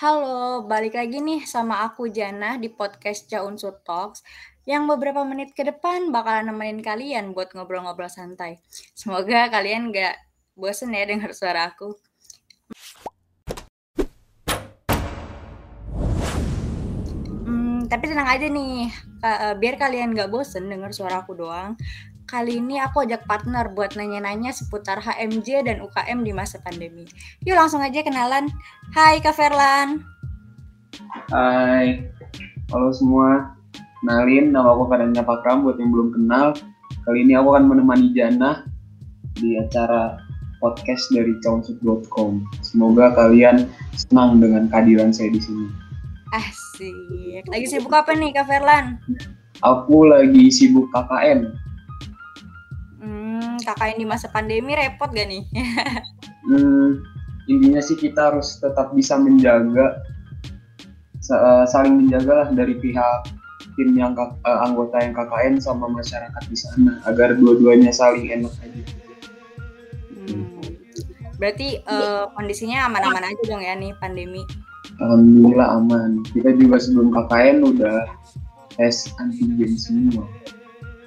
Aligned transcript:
Halo, 0.00 0.64
balik 0.64 0.96
lagi 0.96 1.20
nih 1.20 1.44
sama 1.44 1.84
aku 1.84 2.08
Jana 2.08 2.56
di 2.56 2.72
podcast 2.72 3.28
Jaunsur 3.28 3.84
Talks 3.84 4.24
yang 4.64 4.88
beberapa 4.88 5.20
menit 5.28 5.52
ke 5.52 5.60
depan 5.60 6.08
bakalan 6.08 6.48
nemenin 6.48 6.80
kalian 6.80 7.36
buat 7.36 7.52
ngobrol-ngobrol 7.52 8.08
santai. 8.08 8.64
Semoga 8.96 9.52
kalian 9.52 9.92
gak 9.92 10.16
bosen 10.56 10.96
ya 10.96 11.04
dengar 11.04 11.36
suara 11.36 11.68
aku. 11.68 11.92
Hmm, 17.44 17.84
tapi 17.84 18.04
tenang 18.08 18.32
aja 18.32 18.48
nih, 18.48 18.88
eh, 19.20 19.52
biar 19.60 19.76
kalian 19.76 20.16
gak 20.16 20.32
bosen 20.32 20.64
dengar 20.72 20.96
suara 20.96 21.20
aku 21.20 21.36
doang. 21.36 21.76
Kali 22.30 22.62
ini 22.62 22.78
aku 22.78 23.02
ajak 23.02 23.26
partner 23.26 23.74
buat 23.74 23.98
nanya-nanya 23.98 24.54
seputar 24.54 25.02
HMJ 25.02 25.66
dan 25.66 25.82
UKM 25.82 26.22
di 26.22 26.30
masa 26.30 26.62
pandemi. 26.62 27.02
Yuk 27.42 27.58
langsung 27.58 27.82
aja 27.82 28.06
kenalan. 28.06 28.46
Hai 28.94 29.18
Kak 29.18 29.34
Ferlan. 29.34 30.06
Hai, 31.34 32.06
halo 32.70 32.94
semua. 32.94 33.58
Kenalin, 33.98 34.54
nama 34.54 34.78
aku 34.78 34.86
Karanya 34.86 35.26
Pakram 35.26 35.66
buat 35.66 35.74
yang 35.82 35.90
belum 35.90 36.14
kenal. 36.14 36.54
Kali 37.02 37.26
ini 37.26 37.34
aku 37.34 37.50
akan 37.50 37.66
menemani 37.66 38.14
Jana 38.14 38.62
di 39.34 39.58
acara 39.58 40.22
podcast 40.62 41.10
dari 41.10 41.34
cownsut.com. 41.42 42.46
Semoga 42.62 43.10
kalian 43.10 43.66
senang 43.98 44.38
dengan 44.38 44.70
kehadiran 44.70 45.10
saya 45.10 45.34
di 45.34 45.42
sini. 45.42 45.66
Asik. 46.30 47.50
Lagi 47.50 47.66
sibuk 47.66 47.90
apa 47.90 48.14
nih 48.14 48.30
Kak 48.30 48.46
Ferlan? 48.46 49.02
Aku 49.66 50.06
lagi 50.06 50.46
sibuk 50.54 50.86
KKN. 50.94 51.69
Hmm, 53.60 53.76
KKN 53.76 53.96
di 54.00 54.06
masa 54.08 54.26
pandemi 54.32 54.72
repot 54.74 55.10
gak 55.12 55.28
nih? 55.28 55.44
Hmm, 56.40 57.04
intinya 57.46 57.78
sih 57.84 57.94
kita 57.94 58.32
harus 58.32 58.58
tetap 58.58 58.90
bisa 58.96 59.14
menjaga 59.14 60.02
sa- 61.20 61.68
saling 61.68 62.00
menjaga 62.00 62.32
lah 62.32 62.48
dari 62.50 62.74
pihak 62.80 63.28
tim 63.76 63.94
yang 63.94 64.16
eh, 64.18 64.58
anggota 64.66 64.98
yang 65.04 65.14
KKN 65.14 65.54
sama 65.62 65.86
masyarakat 65.86 66.42
di 66.48 66.56
sana 66.56 66.98
agar 67.06 67.36
dua-duanya 67.36 67.92
saling 67.92 68.32
enak 68.32 68.50
aja. 68.56 68.82
Hmm. 70.10 70.42
Berarti 71.38 71.78
eh, 71.80 72.24
kondisinya 72.34 72.88
aman-aman 72.88 73.30
aja 73.30 73.42
dong 73.46 73.62
ya 73.62 73.76
nih 73.78 73.92
pandemi. 74.00 74.42
Alhamdulillah 75.00 75.80
aman. 75.80 76.24
Kita 76.34 76.52
juga 76.56 76.76
sebelum 76.82 77.14
KKN 77.14 77.56
udah 77.64 78.10
tes 78.74 79.08
antigen 79.22 79.72
semua. 79.76 80.28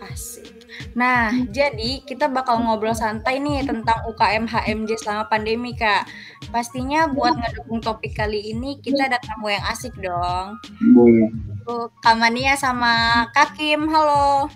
Asik. 0.01 0.62
Nah, 0.93 1.33
jadi 1.49 2.01
kita 2.05 2.29
bakal 2.29 2.61
ngobrol 2.61 2.93
santai 2.93 3.41
nih 3.41 3.65
tentang 3.65 3.97
UKM 4.09 4.45
HMJ 4.45 5.01
selama 5.01 5.25
pandemi, 5.27 5.73
Kak. 5.73 6.05
Pastinya 6.53 7.09
buat 7.09 7.33
ngedukung 7.33 7.81
topik 7.81 8.13
kali 8.13 8.53
ini 8.53 8.77
kita 8.79 9.09
ada 9.09 9.17
tamu 9.21 9.49
yang 9.49 9.65
asik 9.69 9.93
dong. 9.97 10.57
Boleh. 10.93 11.29
Tuh, 11.65 11.89
Kak 12.03 12.15
Mania 12.19 12.53
sama 12.53 13.25
Kak 13.33 13.57
Kim, 13.57 13.89
halo. 13.89 14.51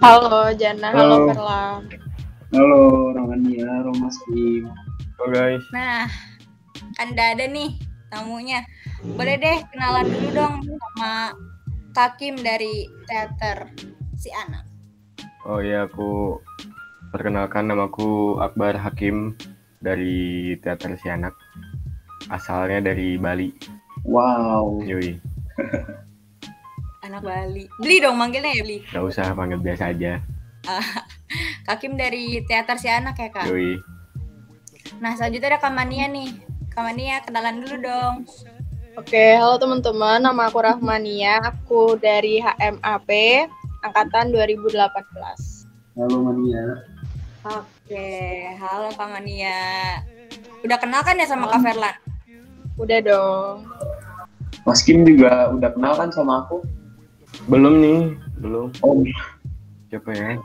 Halo 0.00 0.48
Jana, 0.56 0.88
halo 0.96 1.12
Halo. 1.12 1.26
Perlam. 1.28 1.80
Halo 2.56 2.82
Romania, 3.12 3.68
Romas 3.84 4.16
Kim. 4.26 4.64
Halo 5.20 5.28
guys, 5.28 5.62
Nah, 5.76 6.08
kan 6.96 7.12
udah 7.12 7.36
ada 7.36 7.44
nih 7.44 7.76
tamunya. 8.08 8.64
Boleh 9.04 9.36
deh 9.36 9.60
kenalan 9.68 10.08
dulu 10.08 10.28
dong 10.32 10.54
sama 10.64 11.36
Kak 11.92 12.16
Kim 12.16 12.40
dari 12.40 12.88
teater 13.04 13.70
si 14.20 14.28
anak. 14.30 14.68
oh 15.42 15.58
ya 15.58 15.88
aku 15.88 16.36
perkenalkan 17.08 17.64
namaku 17.66 18.36
Akbar 18.38 18.76
Hakim 18.76 19.32
dari 19.80 20.52
Teater 20.60 20.94
Sianak. 20.94 21.32
Asalnya 22.28 22.92
dari 22.92 23.16
Bali. 23.16 23.48
Wow. 24.04 24.84
Yoi, 24.84 25.16
Anak 27.08 27.24
Bali. 27.24 27.64
Beli 27.80 27.96
dong 27.98 28.16
manggilnya 28.16 28.52
ya, 28.52 28.62
Beli. 28.62 28.78
gak 28.86 29.02
usah 29.02 29.32
panggil 29.32 29.58
biasa 29.58 29.90
aja. 29.90 30.20
Kak 31.66 31.80
Kim 31.80 31.96
dari 31.96 32.44
teater 32.44 32.76
si 32.76 32.86
anak 32.86 33.16
ya, 33.16 33.28
Kak. 33.32 33.48
Yoi, 33.48 33.80
Nah, 35.00 35.16
selanjutnya 35.16 35.56
ada 35.56 35.60
Kak 35.60 35.72
Mania 35.72 36.06
nih. 36.06 36.28
Kak 36.68 36.84
Mania, 36.84 37.24
kenalan 37.24 37.64
dulu 37.64 37.76
dong. 37.80 38.14
Oke, 38.94 39.32
halo 39.32 39.56
teman-teman, 39.56 40.20
nama 40.20 40.50
aku 40.50 40.60
Rahmania, 40.60 41.40
aku 41.40 41.96
dari 41.96 42.36
HMAP 42.36 43.08
angkatan 43.80 44.32
2018. 44.32 44.76
Halo 45.96 46.16
Mania. 46.22 46.64
Oke, 47.40 48.08
halo 48.60 48.92
Kak 48.92 49.08
Mania. 49.10 49.58
Udah 50.60 50.76
kenal 50.76 51.00
kan 51.00 51.16
ya 51.16 51.24
sama 51.24 51.48
Kak 51.48 51.64
Ferlan? 51.64 51.96
Udah 52.76 52.98
dong. 53.00 53.56
Mas 54.62 54.84
Kim 54.84 55.02
juga 55.02 55.48
udah 55.50 55.70
kenal 55.72 55.96
kan 55.96 56.10
sama 56.12 56.44
aku? 56.44 56.60
belum 57.48 57.80
nih, 57.80 58.00
belum. 58.38 58.68
Oh, 58.84 59.00
Siapa 59.88 60.12
ya? 60.12 60.36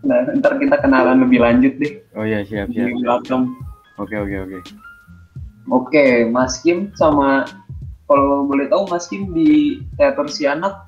nah, 0.00 0.24
ntar 0.32 0.56
kita 0.56 0.80
kenalan 0.80 1.20
lebih 1.20 1.42
lanjut 1.42 1.74
deh 1.76 2.00
Oh 2.16 2.24
iya 2.24 2.40
siap 2.40 2.72
siap. 2.72 2.88
belakang. 2.96 3.52
Oke 4.00 4.16
oke 4.16 4.36
oke. 4.40 4.58
Oke, 5.68 6.04
Mas 6.24 6.64
Kim 6.64 6.88
sama 6.96 7.44
kalau 8.08 8.48
boleh 8.48 8.66
tahu 8.66 8.88
Mas 8.88 9.04
Kim 9.06 9.36
di 9.36 9.84
teater 9.94 10.24
si 10.32 10.48
anak 10.48 10.87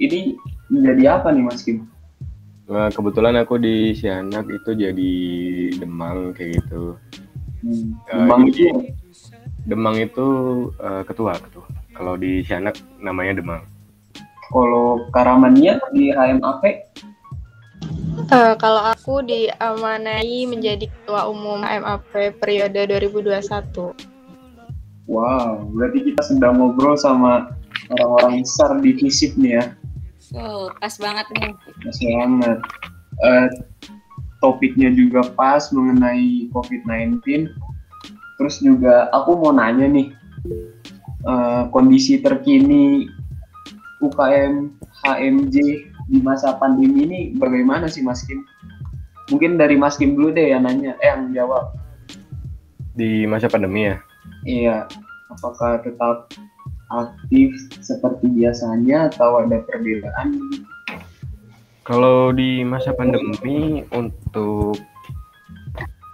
ini 0.00 0.34
menjadi 0.72 1.20
apa 1.20 1.28
nih 1.30 1.44
Mas 1.44 1.60
Kim? 1.60 1.84
Nah, 2.64 2.88
kebetulan 2.88 3.34
aku 3.36 3.58
di 3.58 3.92
Sianak 3.92 4.46
itu 4.48 4.70
jadi 4.72 5.12
demang 5.76 6.32
kayak 6.32 6.62
gitu. 6.62 6.96
Hmm. 7.60 7.92
Eh, 8.08 8.16
Demang 8.16 8.42
jadi- 8.48 8.56
itu 8.56 8.66
Demang 9.68 9.96
itu 10.00 10.26
eh, 10.78 11.02
ketua 11.04 11.36
ketua. 11.36 11.66
Kalau 11.92 12.16
di 12.16 12.40
Sianak 12.40 12.80
namanya 12.98 13.36
Demang. 13.36 13.62
kalau 14.50 15.06
Karamannya 15.14 15.78
di 15.94 16.10
HMAP 16.10 16.62
Eh, 18.30 18.54
kalau 18.58 18.82
aku 18.84 19.22
diamanai 19.22 20.42
menjadi 20.44 20.86
ketua 20.86 21.26
umum 21.26 21.62
HMAP 21.62 22.34
periode 22.38 22.78
2021. 22.86 23.94
Wow, 25.06 25.66
berarti 25.70 25.98
kita 26.06 26.22
sedang 26.22 26.58
ngobrol 26.58 26.94
sama 26.94 27.50
orang-orang 27.90 28.42
besar 28.42 28.78
di 28.78 28.94
FISIP 28.94 29.34
nih 29.34 29.52
ya. 29.58 29.64
Oh, 30.38 30.70
pas 30.78 30.94
banget 30.98 31.26
nih. 31.34 31.52
Masih 31.82 32.06
banget. 32.14 32.58
Eh, 33.20 33.48
topiknya 34.38 34.94
juga 34.94 35.26
pas 35.34 35.68
mengenai 35.74 36.48
COVID-19. 36.54 37.50
Terus 38.38 38.56
juga 38.62 39.10
aku 39.12 39.36
mau 39.36 39.52
nanya 39.52 39.90
nih, 39.90 40.14
eh, 41.26 41.62
kondisi 41.74 42.22
terkini 42.22 43.10
UKM 44.00 44.72
HMJ 45.04 45.56
di 46.10 46.18
masa 46.18 46.56
pandemi 46.56 47.06
ini 47.06 47.20
bagaimana 47.36 47.86
sih 47.86 48.00
Mas 48.00 48.24
Kim? 48.24 48.42
Mungkin 49.30 49.60
dari 49.60 49.78
Mas 49.78 49.94
Kim 49.94 50.18
dulu 50.18 50.34
deh 50.34 50.50
yang 50.50 50.66
nanya, 50.66 50.98
eh 50.98 51.10
yang 51.12 51.30
jawab. 51.36 51.76
Di 52.96 53.28
masa 53.30 53.46
pandemi 53.46 53.86
ya. 53.86 53.96
Iya, 54.42 54.76
apakah 55.30 55.84
tetap 55.84 56.32
aktif 56.90 57.54
seperti 57.78 58.26
biasanya 58.34 59.08
atau 59.14 59.46
ada 59.46 59.62
perbedaan? 59.62 60.34
Kalau 61.86 62.30
di 62.30 62.62
masa 62.62 62.94
pandemi 62.94 63.82
untuk 63.90 64.78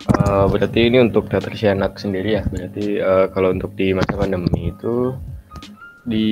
eh, 0.09 0.47
berarti 0.49 0.89
ini 0.89 1.03
untuk 1.05 1.29
teater 1.29 1.53
Sianak 1.53 2.01
sendiri 2.01 2.41
ya. 2.41 2.43
Berarti 2.49 3.01
eh, 3.01 3.27
kalau 3.33 3.53
untuk 3.53 3.73
di 3.77 3.93
masa 3.97 4.15
pandemi 4.17 4.73
itu 4.73 5.17
di 6.07 6.29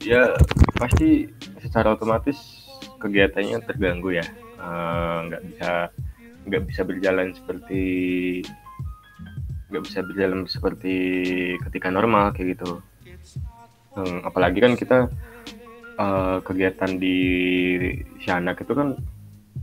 ya 0.00 0.32
pasti 0.80 1.28
secara 1.60 1.92
otomatis 1.92 2.66
kegiatannya 2.98 3.62
terganggu 3.66 4.16
ya. 4.16 4.26
Eh, 4.58 5.16
nggak 5.28 5.42
bisa 5.50 5.70
nggak 6.44 6.62
bisa 6.68 6.80
berjalan 6.84 7.28
seperti 7.36 7.82
nggak 9.70 9.84
bisa 9.90 9.98
berjalan 10.06 10.46
seperti 10.46 10.94
ketika 11.68 11.90
normal 11.90 12.32
kayak 12.32 12.58
gitu. 12.58 12.80
Hmm, 13.94 14.26
apalagi 14.26 14.58
kan 14.58 14.74
kita 14.74 14.98
eh, 15.98 16.36
kegiatan 16.42 16.90
di 16.98 17.16
Sianak 18.22 18.66
itu 18.66 18.74
kan 18.74 18.98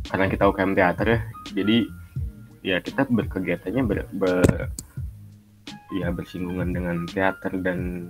karena 0.08 0.26
kita 0.32 0.48
UKM 0.48 0.74
teater 0.74 1.08
ya 1.08 1.20
jadi 1.52 1.78
ya 2.62 2.78
kita 2.80 3.06
berkegiatannya 3.12 3.84
ber, 3.84 4.00
ber- 4.16 4.72
ya 5.92 6.08
bersinggungan 6.16 6.72
dengan 6.72 7.04
teater 7.04 7.52
dan 7.60 8.10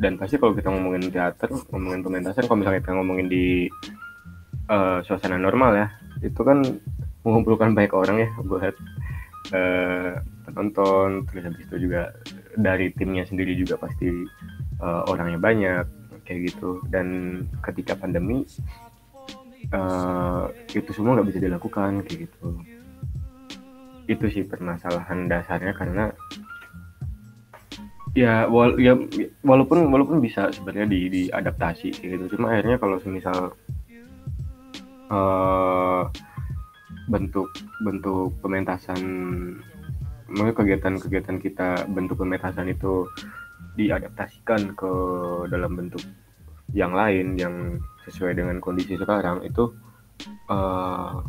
dan 0.00 0.16
pasti 0.16 0.40
kalau 0.40 0.56
kita 0.56 0.72
ngomongin 0.72 1.12
teater 1.12 1.52
ngomongin 1.70 2.00
pementasan 2.00 2.48
kalau 2.48 2.64
misalnya 2.64 2.80
kita 2.80 2.96
ngomongin 2.96 3.28
di 3.28 3.68
eh, 4.72 4.98
suasana 5.04 5.36
normal 5.36 5.76
ya 5.76 5.86
itu 6.24 6.40
kan 6.40 6.64
mengumpulkan 7.20 7.76
banyak 7.76 7.92
orang 7.92 8.16
ya 8.24 8.28
buat 8.40 8.74
eh, 9.52 10.12
penonton 10.48 11.28
terus 11.28 11.44
habis 11.52 11.68
itu 11.68 11.76
juga 11.84 12.16
dari 12.56 12.88
timnya 12.96 13.28
sendiri 13.28 13.52
juga 13.58 13.76
pasti 13.76 14.08
eh, 14.84 15.02
orangnya 15.08 15.40
banyak 15.40 15.84
kayak 16.28 16.40
gitu. 16.52 16.84
Dan 16.92 17.40
ketika 17.64 17.96
pandemi 17.96 18.44
eh, 19.72 20.44
itu 20.76 20.90
semua 20.92 21.16
nggak 21.16 21.28
bisa 21.32 21.40
dilakukan 21.40 22.04
kayak 22.04 22.28
gitu. 22.28 22.48
Itu 24.04 24.24
sih 24.28 24.44
permasalahan 24.44 25.32
dasarnya 25.32 25.72
karena 25.72 26.12
ya, 28.12 28.46
wal 28.46 28.76
ya 28.76 28.94
walaupun 29.40 29.88
walaupun 29.88 30.20
bisa 30.20 30.52
sebenarnya 30.52 30.86
di 30.92 31.00
diadaptasi 31.08 31.88
gitu. 32.04 32.24
Cuma 32.36 32.52
akhirnya 32.52 32.76
kalau 32.76 33.00
misal 33.08 33.56
uh, 35.08 36.02
bentuk 37.08 37.48
bentuk 37.84 38.32
pementasan 38.40 39.00
kegiatan-kegiatan 40.34 41.38
kita 41.38 41.68
bentuk 41.92 42.18
pementasan 42.18 42.72
itu 42.72 43.06
diadaptasikan 43.74 44.74
ke 44.78 44.92
dalam 45.50 45.74
bentuk 45.74 46.02
yang 46.74 46.94
lain 46.94 47.38
yang 47.38 47.78
sesuai 48.06 48.38
dengan 48.38 48.58
kondisi 48.58 48.98
sekarang 48.98 49.42
itu 49.46 49.70
uh, 50.50 51.22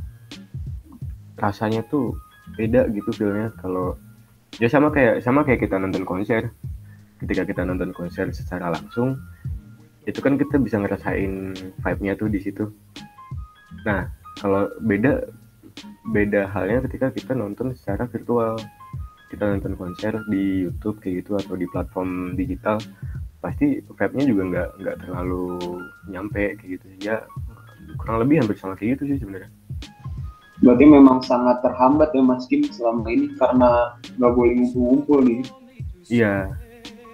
rasanya 1.36 1.84
tuh 1.88 2.16
beda 2.56 2.88
gitu 2.94 3.12
feelnya. 3.12 3.52
Kalau 3.60 4.00
ya 4.58 4.72
sama 4.72 4.90
kayak 4.94 5.22
sama 5.26 5.44
kayak 5.44 5.66
kita 5.66 5.76
nonton 5.82 6.06
konser. 6.08 6.54
Ketika 7.16 7.48
kita 7.48 7.64
nonton 7.64 7.96
konser 7.96 8.28
secara 8.36 8.76
langsung 8.76 9.16
itu 10.06 10.20
kan 10.22 10.38
kita 10.38 10.62
bisa 10.62 10.78
ngerasain 10.78 11.56
vibe-nya 11.82 12.14
tuh 12.14 12.30
di 12.30 12.40
situ. 12.44 12.70
Nah 13.88 14.06
kalau 14.38 14.70
beda 14.84 15.26
beda 16.14 16.48
halnya 16.54 16.86
ketika 16.86 17.10
kita 17.12 17.34
nonton 17.34 17.74
secara 17.74 18.06
virtual 18.06 18.56
kita 19.36 19.52
nonton 19.52 19.76
konser 19.76 20.14
di 20.32 20.66
YouTube 20.66 21.04
kayak 21.04 21.28
gitu 21.28 21.36
atau 21.36 21.54
di 21.60 21.68
platform 21.68 22.40
digital 22.40 22.80
pasti 23.44 23.84
vibe-nya 23.84 24.26
juga 24.26 24.44
nggak 24.50 24.70
nggak 24.82 24.96
terlalu 25.06 25.60
nyampe 26.10 26.56
kayak 26.58 26.72
gitu. 26.80 26.86
Ya 27.04 27.28
kurang 28.00 28.24
lebih 28.24 28.42
hampir 28.42 28.58
sama 28.58 28.80
kayak 28.80 28.98
gitu 28.98 29.14
sih 29.14 29.18
sebenarnya. 29.22 29.52
Berarti 30.64 30.86
memang 30.88 31.20
sangat 31.22 31.60
terhambat 31.62 32.16
ya 32.16 32.24
Mas 32.24 32.48
Kim 32.48 32.64
selama 32.64 33.06
ini 33.12 33.36
karena 33.36 34.00
nggak 34.18 34.34
boleh 34.34 34.54
ngumpul-ngumpul 34.56 35.20
nih. 35.28 35.42
Iya. 36.08 36.36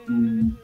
Hmm, 0.06 0.56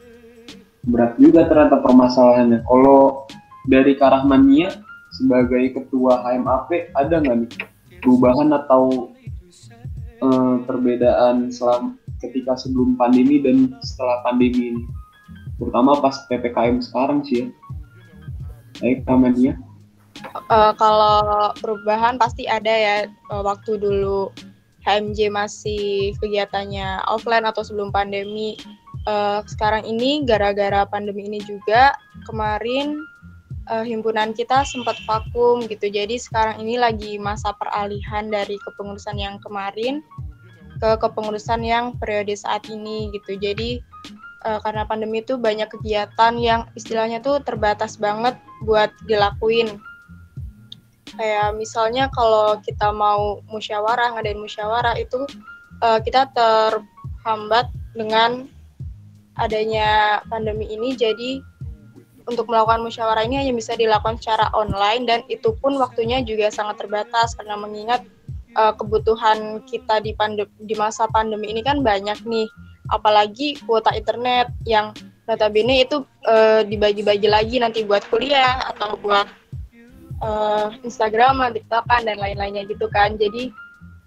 berat 0.86 1.18
juga 1.18 1.50
ternyata 1.50 1.82
permasalahannya. 1.82 2.62
Kalau 2.64 3.26
dari 3.66 3.98
Karahmania 3.98 4.72
sebagai 5.10 5.74
ketua 5.74 6.22
HMAP 6.22 6.94
ada 6.94 7.14
nggak 7.18 7.36
nih 7.44 7.50
perubahan 7.98 8.54
atau 8.54 9.12
uh, 10.22 10.62
perbedaan 10.64 11.50
selama 11.50 11.94
ketika 12.18 12.58
sebelum 12.58 12.98
pandemi 12.98 13.42
dan 13.42 13.74
setelah 13.82 14.22
pandemi 14.26 14.74
ini. 14.74 14.82
Terutama 15.58 15.98
pas 15.98 16.26
ppkm 16.30 16.82
sekarang 16.82 17.26
sih 17.26 17.42
ya. 17.42 17.46
Baik 18.78 19.02
namanya 19.10 19.58
uh, 20.50 20.72
kalau 20.74 21.52
perubahan 21.58 22.18
pasti 22.18 22.46
ada 22.48 22.70
ya 22.70 22.96
uh, 23.30 23.42
waktu 23.44 23.78
dulu 23.78 24.30
HMJ 24.86 25.28
masih 25.28 26.16
kegiatannya 26.22 27.04
offline 27.10 27.44
atau 27.44 27.62
sebelum 27.62 27.92
pandemi. 27.92 28.56
Uh, 29.08 29.40
sekarang 29.48 29.88
ini 29.88 30.26
gara-gara 30.28 30.84
pandemi 30.84 31.24
ini 31.24 31.40
juga 31.44 31.96
kemarin 32.28 33.00
uh, 33.68 33.84
himpunan 33.84 34.32
kita 34.32 34.64
sempat 34.64 34.96
vakum 35.04 35.62
gitu. 35.68 35.86
Jadi 35.86 36.16
sekarang 36.16 36.64
ini 36.64 36.80
lagi 36.80 37.20
masa 37.20 37.52
peralihan 37.54 38.26
dari 38.26 38.56
kepengurusan 38.58 39.16
yang 39.20 39.36
kemarin 39.44 40.02
ke 40.78 40.90
kepengurusan 40.98 41.60
yang 41.62 41.94
periode 42.00 42.32
saat 42.34 42.66
ini 42.70 43.12
gitu. 43.12 43.36
Jadi 43.36 43.82
uh, 44.48 44.58
karena 44.64 44.88
pandemi 44.88 45.20
itu 45.20 45.36
banyak 45.36 45.68
kegiatan 45.68 46.34
yang 46.38 46.66
istilahnya 46.74 47.20
tuh 47.20 47.42
terbatas 47.44 48.00
banget 48.00 48.38
buat 48.64 48.90
dilakuin. 49.06 49.78
Kayak 51.18 51.56
misalnya 51.58 52.06
kalau 52.14 52.60
kita 52.62 52.94
mau 52.94 53.42
musyawarah, 53.50 54.14
ngadain 54.14 54.38
musyawarah 54.38 54.94
itu 55.00 55.26
uh, 55.82 55.98
kita 55.98 56.30
terhambat 56.30 57.66
dengan 57.98 58.46
adanya 59.38 60.18
pandemi 60.26 60.66
ini 60.70 60.94
jadi 60.94 61.42
untuk 62.28 62.46
melakukan 62.52 62.84
musyawarah 62.84 63.24
ini 63.24 63.40
hanya 63.40 63.52
bisa 63.56 63.72
dilakukan 63.74 64.20
secara 64.20 64.52
online 64.52 65.08
dan 65.08 65.20
itu 65.32 65.56
pun 65.58 65.74
waktunya 65.80 66.20
juga 66.20 66.52
sangat 66.52 66.84
terbatas 66.84 67.32
karena 67.34 67.56
mengingat 67.56 68.04
uh, 68.54 68.76
kebutuhan 68.76 69.64
kita 69.64 70.04
di 70.04 70.12
pandem 70.12 70.46
di 70.60 70.76
masa 70.76 71.08
pandemi 71.08 71.48
ini 71.48 71.64
kan 71.64 71.80
banyak 71.80 72.20
nih 72.28 72.46
apalagi 72.92 73.56
kuota 73.64 73.92
internet 73.96 74.52
yang 74.68 74.92
notabene 75.28 75.84
itu 75.84 76.04
uh, 76.24 76.64
dibagi-bagi 76.64 77.28
lagi 77.28 77.56
nanti 77.60 77.84
buat 77.84 78.04
kuliah 78.08 78.64
atau 78.72 78.96
buat 78.96 79.28
uh, 80.24 80.72
Instagram, 80.80 81.52
TikTokan 81.52 82.08
dan 82.08 82.16
lain-lainnya 82.16 82.64
gitu 82.64 82.88
kan. 82.88 83.20
Jadi 83.20 83.52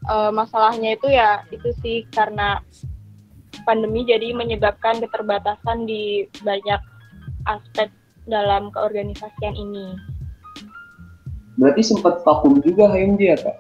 uh, 0.10 0.34
masalahnya 0.34 0.98
itu 0.98 1.08
ya 1.14 1.46
itu 1.54 1.70
sih 1.86 2.10
karena 2.10 2.58
pandemi 3.70 4.02
jadi 4.02 4.34
menyebabkan 4.34 4.98
keterbatasan 4.98 5.86
di 5.86 6.26
banyak 6.42 6.82
aspek 7.46 7.94
dalam 8.30 8.70
keorganisasian 8.74 9.56
ini. 9.58 9.98
Berarti 11.58 11.82
sempat 11.86 12.26
vakum 12.26 12.62
juga 12.62 12.90
HMJ 12.90 13.22
ya 13.22 13.38
kak? 13.38 13.58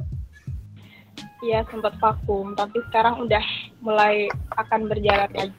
Iya 1.41 1.59
sempat 1.73 1.97
vakum, 1.97 2.53
tapi 2.53 2.77
sekarang 2.89 3.25
udah 3.25 3.41
mulai 3.81 4.29
akan 4.61 4.85
berjalan 4.85 5.29
lagi. 5.33 5.57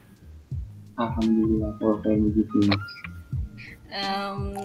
Alhamdulillah 0.95 1.71
kalau 1.81 1.97
kayak 2.05 2.19
begitu. 2.31 2.57
Um, 3.93 4.55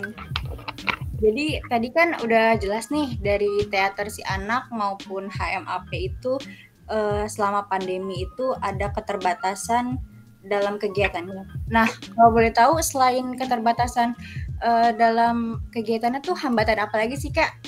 jadi 1.18 1.58
tadi 1.66 1.88
kan 1.90 2.14
udah 2.22 2.56
jelas 2.62 2.88
nih 2.94 3.18
dari 3.18 3.66
teater 3.66 4.06
si 4.08 4.22
anak 4.24 4.70
maupun 4.70 5.26
HMAP 5.26 5.90
itu 5.92 6.38
uh, 6.86 7.26
selama 7.26 7.66
pandemi 7.66 8.22
itu 8.22 8.54
ada 8.62 8.94
keterbatasan 8.94 9.98
dalam 10.48 10.80
kegiatannya. 10.80 11.68
Nah, 11.68 11.88
kalau 12.16 12.30
boleh 12.32 12.50
tahu 12.50 12.80
selain 12.80 13.36
keterbatasan 13.36 14.16
uh, 14.64 14.90
dalam 14.96 15.60
kegiatannya 15.70 16.24
tuh 16.24 16.34
hambatan 16.34 16.80
apa 16.80 17.04
lagi 17.04 17.20
sih 17.20 17.30
kak? 17.30 17.60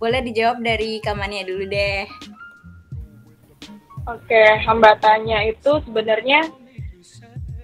Boleh 0.00 0.24
dijawab 0.24 0.64
dari 0.64 0.98
Kamania 1.04 1.44
dulu 1.46 1.68
deh. 1.68 2.08
Oke, 4.04 4.42
hambatannya 4.64 5.56
itu 5.56 5.80
sebenarnya 5.88 6.44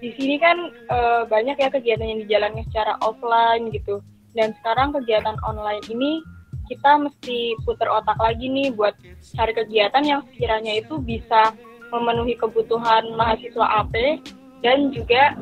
di 0.01 0.09
sini 0.17 0.41
kan 0.41 0.57
uh, 0.89 1.21
banyak 1.29 1.61
ya 1.61 1.69
kegiatan 1.69 2.07
yang 2.07 2.19
dijalankan 2.25 2.65
secara 2.69 2.97
offline 3.05 3.69
gitu. 3.69 4.01
Dan 4.33 4.55
sekarang 4.57 4.95
kegiatan 4.95 5.37
online 5.45 5.85
ini 5.91 6.23
kita 6.71 6.97
mesti 7.03 7.53
putar 7.67 7.91
otak 7.91 8.15
lagi 8.15 8.47
nih 8.47 8.71
buat 8.71 8.95
cari 9.35 9.53
kegiatan 9.53 10.01
yang 10.07 10.23
sekiranya 10.31 10.79
itu 10.79 10.97
bisa 11.03 11.51
memenuhi 11.91 12.39
kebutuhan 12.39 13.11
mahasiswa 13.19 13.83
AP 13.83 14.23
dan 14.61 14.93
juga 14.93 15.35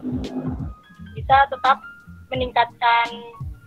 bisa 1.15 1.37
tetap 1.51 1.77
meningkatkan 2.31 3.07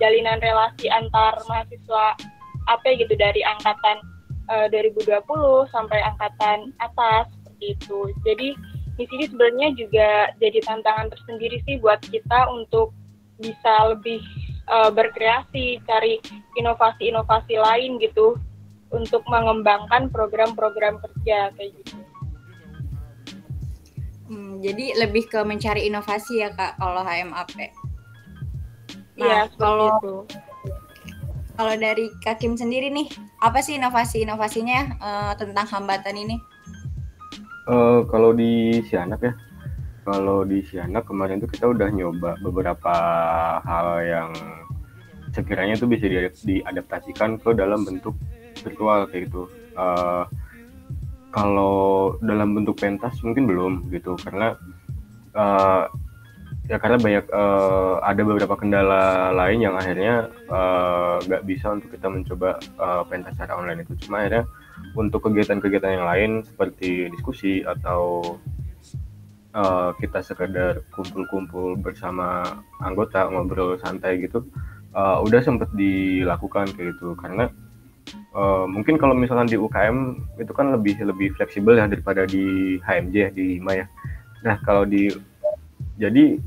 jalinan 0.01 0.41
relasi 0.41 0.89
antar 0.89 1.37
mahasiswa 1.47 2.17
AP 2.71 2.85
gitu 2.99 3.15
dari 3.19 3.43
angkatan 3.45 4.03
uh, 4.51 4.67
eh, 4.67 4.91
2020 4.91 5.23
sampai 5.71 5.99
angkatan 6.03 6.73
atas 6.83 7.31
seperti. 7.63 8.13
Jadi 8.27 8.49
di 8.99 9.05
sini 9.09 9.25
sebenarnya 9.31 9.69
juga 9.79 10.11
jadi 10.43 10.59
tantangan 10.67 11.09
tersendiri 11.15 11.63
sih 11.65 11.79
buat 11.81 12.03
kita 12.03 12.51
untuk 12.51 12.93
bisa 13.41 13.95
lebih 13.95 14.21
uh, 14.69 14.91
berkreasi, 14.93 15.81
cari 15.89 16.21
inovasi-inovasi 16.59 17.57
lain 17.59 17.99
gitu 17.99 18.37
untuk 18.93 19.25
mengembangkan 19.27 20.13
program-program 20.13 21.01
kerja 21.01 21.51
kayak 21.57 21.73
gitu. 21.81 21.97
Jadi 24.63 24.95
lebih 24.95 25.27
ke 25.27 25.43
mencari 25.43 25.91
inovasi 25.91 26.39
ya 26.39 26.55
kak 26.55 26.79
kalau 26.79 27.03
HMAP. 27.03 27.75
Nah, 29.19 29.27
ya, 29.27 29.41
kalau 29.61 29.99
itu. 29.99 30.15
kalau 31.53 31.75
dari 31.77 32.09
Kak 32.25 32.41
Kim 32.41 32.57
sendiri 32.57 32.89
nih, 32.89 33.13
apa 33.45 33.61
sih 33.61 33.77
inovasi-inovasinya 33.77 34.81
uh, 35.03 35.33
tentang 35.37 35.69
hambatan 35.69 36.17
ini? 36.17 36.37
Uh, 37.69 38.09
kalau 38.09 38.33
di 38.33 38.81
Sianak 38.89 39.21
ya, 39.21 39.35
kalau 40.09 40.49
di 40.49 40.65
Sianak 40.65 41.05
kemarin 41.05 41.45
tuh 41.45 41.51
kita 41.51 41.69
udah 41.69 41.93
nyoba 41.93 42.41
beberapa 42.41 42.95
hal 43.63 43.89
yang 44.01 44.31
sekiranya 45.37 45.77
tuh 45.77 45.93
bisa 45.93 46.09
diadaptasikan 46.43 47.37
ke 47.37 47.53
dalam 47.53 47.85
bentuk 47.85 48.17
virtual 48.65 49.05
kayak 49.13 49.29
gitu. 49.29 49.45
Uh, 49.77 50.25
kalau 51.33 52.15
dalam 52.21 52.53
bentuk 52.53 52.77
pentas 52.77 53.17
mungkin 53.25 53.49
belum 53.49 53.73
gitu 53.89 54.15
karena 54.21 54.55
uh, 55.33 55.89
ya 56.71 56.79
karena 56.79 56.99
banyak 57.01 57.27
uh, 57.35 57.99
ada 58.07 58.23
beberapa 58.23 58.55
kendala 58.55 59.35
lain 59.35 59.67
yang 59.67 59.75
akhirnya 59.75 60.31
eh, 60.31 61.15
nggak 61.27 61.43
uh, 61.43 61.47
bisa 61.47 61.75
untuk 61.75 61.91
kita 61.91 62.07
mencoba 62.07 62.63
uh, 62.79 63.03
pentas 63.07 63.35
secara 63.35 63.59
online 63.59 63.83
itu. 63.83 64.07
Cuma 64.07 64.23
akhirnya 64.23 64.47
untuk 64.95 65.27
kegiatan-kegiatan 65.27 65.99
yang 65.99 66.07
lain 66.07 66.31
seperti 66.47 67.11
diskusi 67.11 67.67
atau 67.67 68.35
uh, 69.59 69.91
kita 69.99 70.23
sekedar 70.23 70.87
kumpul-kumpul 70.95 71.77
bersama 71.83 72.47
anggota 72.79 73.27
ngobrol 73.27 73.75
santai 73.83 74.23
gitu 74.23 74.47
uh, 74.95 75.19
udah 75.19 75.43
sempat 75.43 75.69
dilakukan 75.75 76.71
kayak 76.79 76.95
gitu. 76.95 77.19
Karena 77.19 77.51
uh, 78.35 78.65
mungkin 78.69 78.97
kalau 78.97 79.17
misalkan 79.17 79.49
di 79.49 79.57
UKM 79.57 79.99
itu 80.41 80.53
kan 80.53 80.73
lebih 80.75 80.99
lebih 81.01 81.33
fleksibel 81.37 81.77
ya 81.77 81.89
daripada 81.89 82.29
di 82.29 82.77
HMJ 82.83 83.37
di 83.37 83.59
HIMA 83.59 83.73
ya. 83.85 83.87
Nah 84.45 84.57
kalau 84.65 84.85
di 84.85 85.13
jadi 86.01 86.41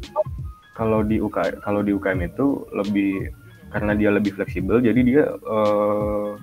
kalau 0.76 1.06
di 1.06 1.22
UK 1.22 1.64
kalau 1.64 1.82
di 1.86 1.96
UKM 1.96 2.20
itu 2.28 2.68
lebih 2.76 3.32
karena 3.72 3.96
dia 3.96 4.12
lebih 4.12 4.36
fleksibel 4.36 4.84
jadi 4.84 5.00
dia 5.02 5.24
uh, 5.48 6.36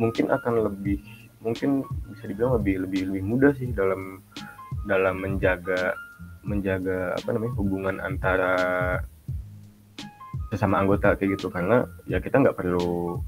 mungkin 0.00 0.32
akan 0.32 0.72
lebih 0.72 1.00
mungkin 1.44 1.84
bisa 2.08 2.24
dibilang 2.24 2.56
lebih 2.56 2.88
lebih 2.88 3.12
lebih 3.12 3.22
mudah 3.22 3.52
sih 3.60 3.68
dalam 3.76 4.24
dalam 4.88 5.20
menjaga 5.20 5.92
menjaga 6.44 7.16
apa 7.16 7.28
namanya 7.32 7.54
hubungan 7.56 7.96
antara 8.00 8.54
sesama 10.52 10.80
anggota 10.80 11.16
kayak 11.16 11.36
gitu 11.36 11.48
karena 11.52 11.88
ya 12.08 12.20
kita 12.20 12.40
nggak 12.40 12.56
perlu 12.56 13.20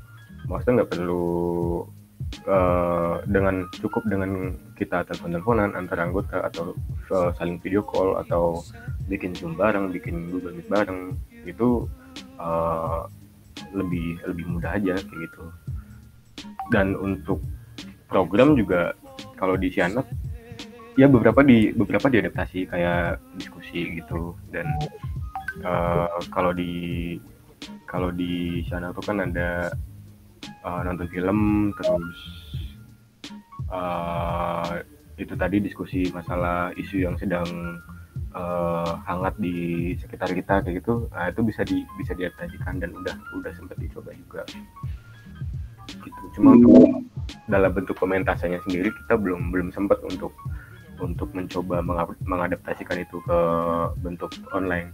maksudnya 0.47 0.83
nggak 0.83 0.93
perlu 0.95 1.27
uh, 2.47 3.23
dengan 3.27 3.67
cukup 3.79 4.03
dengan 4.07 4.55
kita 4.79 5.07
telepon-teleponan 5.07 5.75
antara 5.75 6.07
anggota 6.07 6.43
atau 6.47 6.75
uh, 7.15 7.31
saling 7.37 7.59
video 7.63 7.83
call 7.83 8.19
atau 8.21 8.63
bikin 9.07 9.35
zoom 9.35 9.55
bareng 9.55 9.95
bikin 9.95 10.31
google 10.31 10.55
meet 10.55 10.67
bareng 10.67 11.15
itu 11.47 11.87
uh, 12.39 13.07
lebih 13.73 14.21
lebih 14.27 14.45
mudah 14.47 14.77
aja 14.77 14.95
kayak 14.99 15.21
gitu. 15.31 15.45
Dan 16.75 16.99
untuk 16.99 17.41
program 18.11 18.59
juga 18.59 18.93
kalau 19.39 19.55
di 19.55 19.71
Sianak 19.71 20.07
ya 20.97 21.07
beberapa 21.07 21.45
di 21.45 21.71
beberapa 21.73 22.11
diadaptasi 22.11 22.71
kayak 22.71 23.23
diskusi 23.39 24.03
gitu. 24.03 24.35
Dan 24.51 24.67
uh, 25.63 26.21
kalau 26.31 26.53
di 26.53 27.17
kalau 27.87 28.11
di 28.11 28.67
sana 28.67 28.91
tuh 28.93 29.05
kan 29.07 29.23
ada 29.23 29.71
uh, 30.65 30.81
nonton 30.85 31.09
film 31.11 31.71
terus 31.79 32.19
uh, 33.71 34.83
itu 35.17 35.33
tadi 35.33 35.65
diskusi 35.65 36.13
masalah 36.13 36.71
isu 36.77 37.09
yang 37.09 37.17
sedang 37.17 37.81
uh, 38.37 39.01
hangat 39.09 39.35
di 39.41 39.93
sekitar 39.97 40.29
kita 40.37 40.61
kayak 40.61 40.85
gitu. 40.85 41.09
Nah, 41.09 41.33
itu 41.33 41.41
bisa 41.41 41.65
di 41.65 41.81
bisa 41.97 42.13
diadaptasikan 42.13 42.81
dan 42.81 42.93
udah 42.93 43.17
udah 43.41 43.53
sempat 43.57 43.81
dicoba 43.81 44.13
juga. 44.13 44.43
Gitu. 45.87 46.23
Cuma 46.37 46.55
untuk 46.55 47.09
dalam 47.49 47.73
bentuk 47.73 47.97
komentasenya 47.97 48.61
sendiri 48.69 48.93
kita 48.93 49.17
belum 49.17 49.51
belum 49.51 49.69
sempat 49.73 50.05
untuk 50.05 50.37
untuk 51.01 51.29
mencoba 51.37 51.85
mengadaptasikan 52.25 53.05
itu 53.05 53.21
ke 53.25 53.39
bentuk 54.01 54.33
online. 54.53 54.93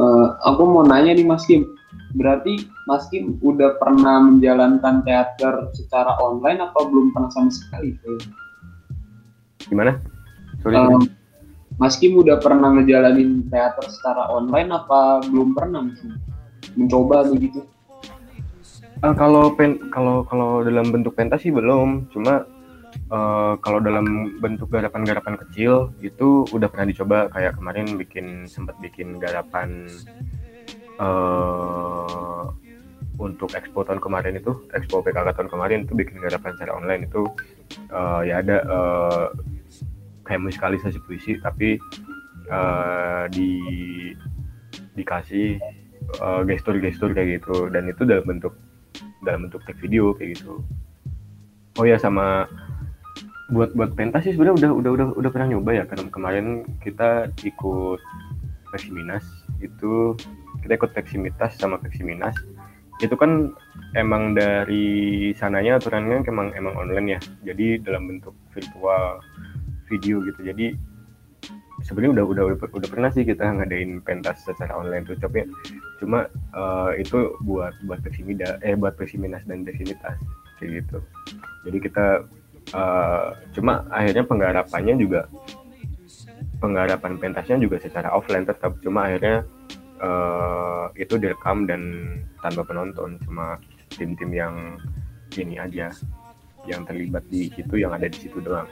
Uh, 0.00 0.32
aku 0.48 0.64
mau 0.64 0.80
nanya 0.80 1.12
nih 1.12 1.28
Mas 1.28 1.44
Kim, 1.44 1.68
berarti 2.14 2.66
Mas 2.90 3.06
Kim 3.08 3.38
udah 3.42 3.78
pernah 3.78 4.18
menjalankan 4.22 5.06
teater 5.06 5.70
secara 5.74 6.18
online 6.18 6.62
atau 6.62 6.90
belum 6.90 7.14
pernah 7.14 7.30
sama 7.30 7.50
sekali? 7.50 7.94
Gimana? 9.70 10.02
Sorry, 10.60 10.76
um, 10.76 11.06
Mas 11.78 11.96
Kim 11.96 12.18
udah 12.18 12.42
pernah 12.42 12.74
ngejalanin 12.74 13.46
teater 13.48 13.86
secara 13.88 14.28
online 14.28 14.68
apa 14.74 15.24
belum 15.30 15.54
pernah 15.54 15.86
Mas 15.86 16.02
Mencoba 16.76 17.26
begitu? 17.26 17.66
Uh, 19.00 19.16
kalau 19.16 19.56
pen 19.56 19.80
kalau 19.88 20.28
kalau 20.28 20.60
dalam 20.60 20.92
bentuk 20.92 21.16
pentas 21.16 21.40
sih 21.40 21.48
belum, 21.48 22.12
cuma 22.12 22.44
uh, 23.08 23.56
kalau 23.64 23.80
dalam 23.80 24.36
bentuk 24.38 24.68
garapan-garapan 24.68 25.40
kecil 25.46 25.88
itu 26.04 26.44
udah 26.52 26.68
pernah 26.68 26.86
dicoba 26.90 27.32
kayak 27.32 27.56
kemarin 27.56 27.96
bikin 27.96 28.44
sempat 28.44 28.76
bikin 28.84 29.16
garapan 29.16 29.88
uh, 31.00 32.44
untuk 33.20 33.52
expo 33.52 33.84
tahun 33.84 34.00
kemarin 34.00 34.40
itu 34.40 34.64
expo 34.72 35.04
PKK 35.04 35.36
tahun 35.36 35.48
kemarin 35.48 35.78
itu 35.84 35.92
bikin 35.92 36.20
garapan 36.20 36.56
secara 36.56 36.72
online 36.76 37.08
itu 37.08 37.28
uh, 37.92 38.24
ya 38.24 38.40
ada 38.40 38.64
uh, 38.64 39.26
kayak 40.24 40.40
musikalisasi 40.46 41.00
puisi 41.04 41.36
tapi 41.40 41.76
uh, 42.48 43.28
di 43.28 43.60
dikasih 44.94 45.60
uh, 46.20 46.42
gestur-gestur 46.44 47.12
kayak 47.12 47.40
gitu. 47.40 47.68
Dan 47.68 47.88
itu 47.88 48.04
dalam 48.04 48.24
bentuk 48.24 48.54
dalam 49.24 49.48
bentuk 49.48 49.64
tag 49.64 49.76
video 49.80 50.16
kayak 50.16 50.40
gitu. 50.40 50.64
Oh 51.78 51.86
ya 51.86 51.96
sama 52.00 52.48
buat 53.50 53.74
buat 53.74 53.98
pentas 53.98 54.22
sih 54.22 54.34
sebenarnya 54.34 54.56
udah 54.62 54.70
udah 54.78 54.90
udah 54.94 55.06
udah 55.18 55.30
pernah 55.30 55.48
nyoba 55.56 55.70
ya. 55.76 55.84
Karena 55.88 56.08
kemarin 56.08 56.46
kita 56.80 57.30
ikut 57.44 58.00
Peksiminas 58.70 59.26
itu 59.58 60.14
kita 60.62 60.76
ikut 60.76 60.90
Peksimitas 60.92 61.56
sama 61.56 61.80
Peksiminas 61.80 62.36
itu 63.00 63.16
kan 63.16 63.56
emang 63.96 64.36
dari 64.36 65.32
sananya 65.32 65.80
aturannya 65.80 66.20
emang 66.28 66.52
emang 66.52 66.74
online 66.76 67.16
ya. 67.16 67.20
Jadi 67.52 67.80
dalam 67.80 68.06
bentuk 68.06 68.36
virtual 68.52 69.24
video 69.88 70.20
gitu. 70.28 70.40
Jadi 70.44 70.76
sebenarnya 71.80 72.20
udah 72.20 72.24
udah 72.28 72.44
udah, 72.52 72.56
udah 72.76 72.88
pernah 72.92 73.08
sih 73.08 73.24
kita 73.24 73.40
ngadain 73.40 74.04
pentas 74.04 74.44
secara 74.44 74.76
online 74.76 75.08
tuh. 75.08 75.16
Tapi 75.16 75.48
cuma 75.96 76.28
uh, 76.52 76.92
itu 76.94 77.34
buat 77.40 77.72
buat 77.88 78.04
Peksimida 78.04 78.60
eh 78.60 78.76
buat 78.76 78.94
Peksiminas 79.00 79.48
dan 79.48 79.64
Peksimitas 79.64 80.20
kayak 80.60 80.84
gitu. 80.84 81.00
Jadi 81.64 81.78
kita 81.80 82.06
uh, 82.76 83.32
cuma 83.56 83.88
akhirnya 83.88 84.28
penggarapannya 84.28 84.94
juga 85.00 85.24
penggarapan 86.60 87.16
pentasnya 87.16 87.56
juga 87.56 87.80
secara 87.80 88.12
offline 88.12 88.44
tetap. 88.44 88.76
Cuma 88.84 89.08
akhirnya 89.08 89.48
uh, 90.00 90.90
itu 90.96 91.16
direkam 91.20 91.64
dan 91.68 91.80
tanpa 92.40 92.64
penonton 92.66 93.20
cuma 93.24 93.60
tim-tim 93.92 94.30
yang 94.32 94.54
ini 95.36 95.60
aja 95.60 95.92
yang 96.68 96.84
terlibat 96.84 97.24
di 97.30 97.48
situ 97.52 97.80
yang 97.80 97.94
ada 97.96 98.08
di 98.10 98.18
situ 98.20 98.40
doang. 98.42 98.68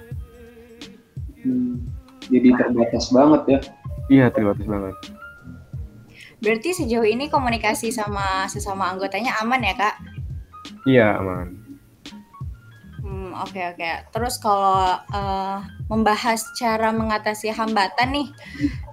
Hmm, 1.40 1.80
jadi 2.28 2.52
terbatas 2.58 3.08
banget 3.14 3.42
ya? 3.46 3.60
Iya 4.08 4.26
terbatas 4.32 4.66
banget. 4.66 4.94
Berarti 6.38 6.70
sejauh 6.84 7.06
ini 7.06 7.26
komunikasi 7.32 7.90
sama 7.90 8.46
sesama 8.46 8.92
anggotanya 8.92 9.40
aman 9.40 9.64
ya 9.64 9.74
kak? 9.74 9.94
Iya 10.84 11.18
aman 11.18 11.68
oke 13.42 13.54
okay, 13.54 13.64
oke. 13.72 13.78
Okay. 13.78 13.94
Terus 14.10 14.34
kalau 14.42 14.98
uh, 14.98 15.58
membahas 15.86 16.40
cara 16.58 16.90
mengatasi 16.90 17.54
hambatan 17.54 18.08
nih, 18.14 18.28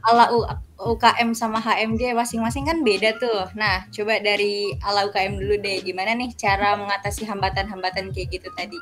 ala 0.06 0.32
U 0.34 0.46
UKM 0.76 1.32
sama 1.32 1.64
HMJ 1.64 2.12
masing-masing 2.12 2.68
kan 2.68 2.84
beda 2.84 3.16
tuh. 3.16 3.48
Nah, 3.56 3.88
coba 3.96 4.20
dari 4.20 4.76
ala 4.84 5.08
UKM 5.08 5.40
dulu 5.40 5.56
deh, 5.64 5.80
gimana 5.80 6.12
nih 6.12 6.36
cara 6.36 6.76
mengatasi 6.76 7.24
hambatan-hambatan 7.24 8.12
kayak 8.12 8.28
gitu 8.36 8.50
tadi? 8.60 8.80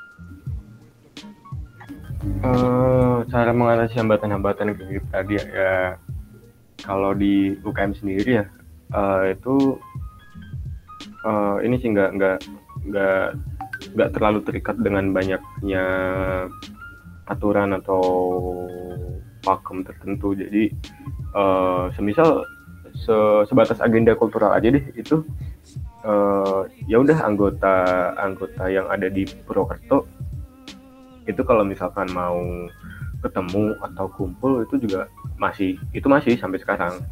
Uh, 2.43 3.21
cara 3.29 3.51
mengatasi 3.53 3.99
hambatan-hambatan 3.99 4.73
kayak 4.73 4.89
gitu 4.99 5.07
tadi 5.11 5.33
ya, 5.39 5.45
ya 5.47 5.75
kalau 6.83 7.11
di 7.15 7.55
UKM 7.63 7.95
sendiri 7.95 8.43
ya 8.43 8.45
uh, 8.95 9.27
itu 9.31 9.79
uh, 11.23 11.59
ini 11.63 11.79
sih 11.79 11.91
nggak 11.91 12.09
nggak 12.15 12.37
nggak 12.91 13.27
nggak 13.95 14.09
terlalu 14.15 14.39
terikat 14.43 14.75
dengan 14.79 15.11
banyaknya 15.11 15.85
aturan 17.27 17.75
atau 17.75 18.03
pakem 19.43 19.83
tertentu. 19.83 20.33
Jadi 20.33 20.71
uh, 21.35 21.91
semisal 21.93 22.47
se 22.93 23.15
sebatas 23.49 23.81
agenda 23.81 24.13
kultural 24.15 24.53
aja 24.53 24.69
deh 24.69 24.85
itu 24.93 25.25
uh, 26.05 26.69
ya 26.85 27.01
udah 27.01 27.25
anggota 27.25 27.75
anggota 28.21 28.69
yang 28.69 28.85
ada 28.87 29.09
di 29.09 29.25
Purwokerto 29.45 30.05
itu 31.25 31.41
kalau 31.47 31.63
misalkan 31.63 32.07
mau 32.11 32.37
ketemu 33.23 33.79
atau 33.79 34.11
kumpul 34.11 34.67
itu 34.67 34.75
juga 34.83 35.07
masih 35.39 35.79
itu 35.91 36.07
masih 36.07 36.39
sampai 36.39 36.59
sekarang. 36.59 37.03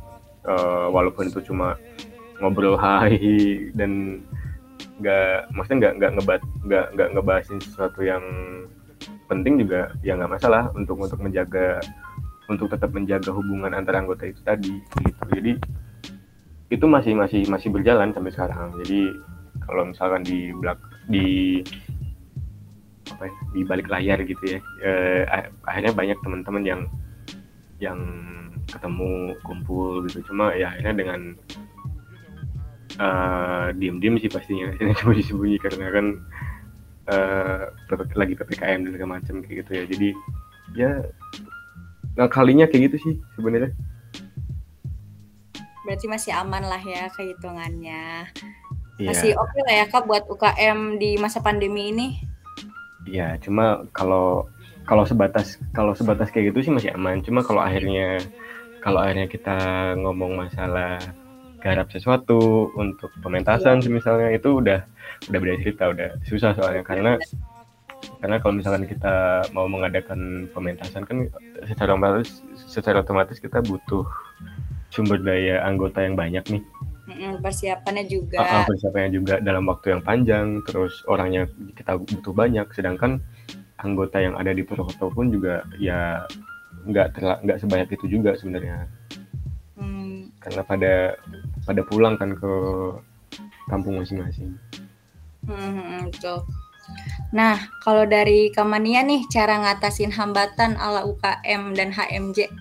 Uh, 0.42 0.90
walaupun 0.90 1.30
itu 1.30 1.38
cuma 1.46 1.78
ngobrol 2.42 2.74
hai 2.74 3.22
dan 3.78 4.26
nggak 4.98 5.54
maksudnya 5.54 5.78
nggak 5.78 5.94
nggak 5.98 6.12
ngebat 6.18 6.42
nggak 6.66 6.86
nggak 6.98 7.10
ngebahasin 7.14 7.60
sesuatu 7.62 8.02
yang 8.02 8.22
penting 9.30 9.62
juga 9.62 9.94
ya 10.06 10.18
nggak 10.18 10.38
masalah 10.38 10.70
untuk 10.78 10.98
untuk 11.02 11.22
menjaga 11.22 11.82
untuk 12.52 12.68
tetap 12.68 12.92
menjaga 12.92 13.32
hubungan 13.32 13.72
antara 13.72 14.04
anggota 14.04 14.28
itu 14.28 14.44
tadi 14.44 14.76
gitu. 15.08 15.24
Jadi 15.32 15.54
itu 16.72 16.86
masih 16.88 17.14
masih 17.16 17.48
masih 17.48 17.72
berjalan 17.72 18.12
sampai 18.12 18.32
sekarang. 18.36 18.76
Jadi 18.84 19.12
kalau 19.64 19.88
misalkan 19.88 20.22
di 20.28 20.52
belak 20.56 20.80
di 21.08 21.60
apa 23.12 23.28
ya, 23.28 23.34
di 23.52 23.62
balik 23.68 23.92
layar 23.92 24.24
gitu 24.24 24.40
ya 24.56 24.60
eh, 24.88 25.28
akhirnya 25.68 25.92
banyak 25.92 26.18
teman-teman 26.24 26.64
yang 26.64 26.82
yang 27.82 28.00
ketemu 28.70 29.36
kumpul 29.44 30.06
gitu. 30.08 30.24
Cuma 30.32 30.54
ya 30.56 30.72
akhirnya 30.72 30.96
dengan 30.96 31.22
uh, 33.02 33.68
diem-diem 33.76 34.16
sih 34.22 34.32
pastinya. 34.32 34.72
Sembunyi-sembunyi 35.02 35.58
karena 35.60 35.88
kan 35.92 36.06
uh, 37.12 37.64
lagi 38.16 38.34
ppkm 38.38 38.88
dan 38.88 38.92
segala 38.96 39.12
macam 39.20 39.36
kayak 39.44 39.66
gitu 39.66 39.72
ya. 39.74 39.84
Jadi 39.90 40.10
ya 40.78 40.92
nah 42.16 42.28
kalinya 42.28 42.68
kayak 42.68 42.92
gitu 42.92 42.98
sih 43.10 43.14
sebenarnya. 43.40 43.72
Berarti 45.88 46.06
masih 46.06 46.32
aman 46.36 46.64
lah 46.66 46.82
ya 46.82 47.10
kehitungannya. 47.14 48.30
Yeah. 49.02 49.18
masih 49.18 49.34
oke 49.34 49.50
okay 49.50 49.62
lah 49.66 49.76
ya 49.82 49.86
kak 49.90 50.06
buat 50.06 50.24
UKM 50.30 51.02
di 51.02 51.18
masa 51.18 51.42
pandemi 51.42 51.90
ini. 51.90 52.08
Iya, 53.10 53.42
cuma 53.42 53.90
kalau 53.98 54.46
kalau 54.86 55.10
sebatas 55.10 55.58
kalau 55.74 55.98
sebatas 55.98 56.30
kayak 56.30 56.54
gitu 56.54 56.70
sih 56.70 56.74
masih 56.74 56.94
aman. 56.94 57.26
Cuma 57.26 57.42
kalau 57.42 57.66
akhirnya 57.66 58.22
kalau 58.86 59.02
akhirnya 59.02 59.26
kita 59.26 59.58
ngomong 59.98 60.38
masalah 60.38 61.02
garap 61.62 61.90
sesuatu 61.94 62.70
untuk 62.74 63.14
pementasan 63.22 63.86
misalnya 63.86 64.34
itu 64.34 64.58
udah 64.58 64.82
udah 65.30 65.40
beda 65.42 65.56
cerita 65.62 65.84
udah 65.90 66.10
susah 66.26 66.54
soalnya. 66.54 66.86
Karena 66.86 67.18
karena 68.22 68.38
kalau 68.42 68.54
misalkan 68.58 68.86
kita 68.86 69.46
mau 69.54 69.66
mengadakan 69.66 70.50
pementasan 70.54 71.06
kan 71.06 71.30
secara 71.68 71.94
otomatis 71.96 72.42
secara 72.56 72.98
otomatis 73.02 73.38
kita 73.38 73.60
butuh 73.62 74.06
sumber 74.92 75.22
daya 75.22 75.64
anggota 75.64 76.04
yang 76.04 76.16
banyak 76.16 76.44
nih 76.48 76.64
persiapannya 77.44 78.06
juga 78.08 78.40
uh, 78.40 78.64
persiapannya 78.66 79.10
juga 79.12 79.36
dalam 79.44 79.68
waktu 79.68 79.98
yang 79.98 80.02
panjang 80.02 80.64
terus 80.64 81.04
orangnya 81.06 81.48
kita 81.76 82.00
butuh 82.00 82.34
banyak 82.34 82.68
sedangkan 82.72 83.20
anggota 83.82 84.22
yang 84.22 84.38
ada 84.38 84.54
di 84.54 84.64
Purwokerto 84.64 85.12
pun 85.12 85.34
juga 85.34 85.66
ya 85.82 86.24
nggak 86.88 87.20
nggak 87.20 87.58
sebanyak 87.62 87.90
itu 87.94 88.06
juga 88.08 88.34
sebenarnya 88.38 88.90
hmm. 89.78 90.40
karena 90.40 90.62
pada 90.66 90.94
pada 91.68 91.82
pulang 91.86 92.16
kan 92.18 92.34
ke 92.34 92.54
kampung 93.72 94.04
masing-masing. 94.04 94.60
Hmm, 95.48 96.12
betul. 96.12 96.44
Nah, 97.32 97.56
kalau 97.80 98.04
dari 98.04 98.52
Kamania 98.52 99.08
nih 99.08 99.24
cara 99.32 99.56
ngatasin 99.64 100.12
hambatan 100.12 100.76
ala 100.76 101.08
UKM 101.08 101.72
dan 101.80 101.96
HMJ 101.96 102.52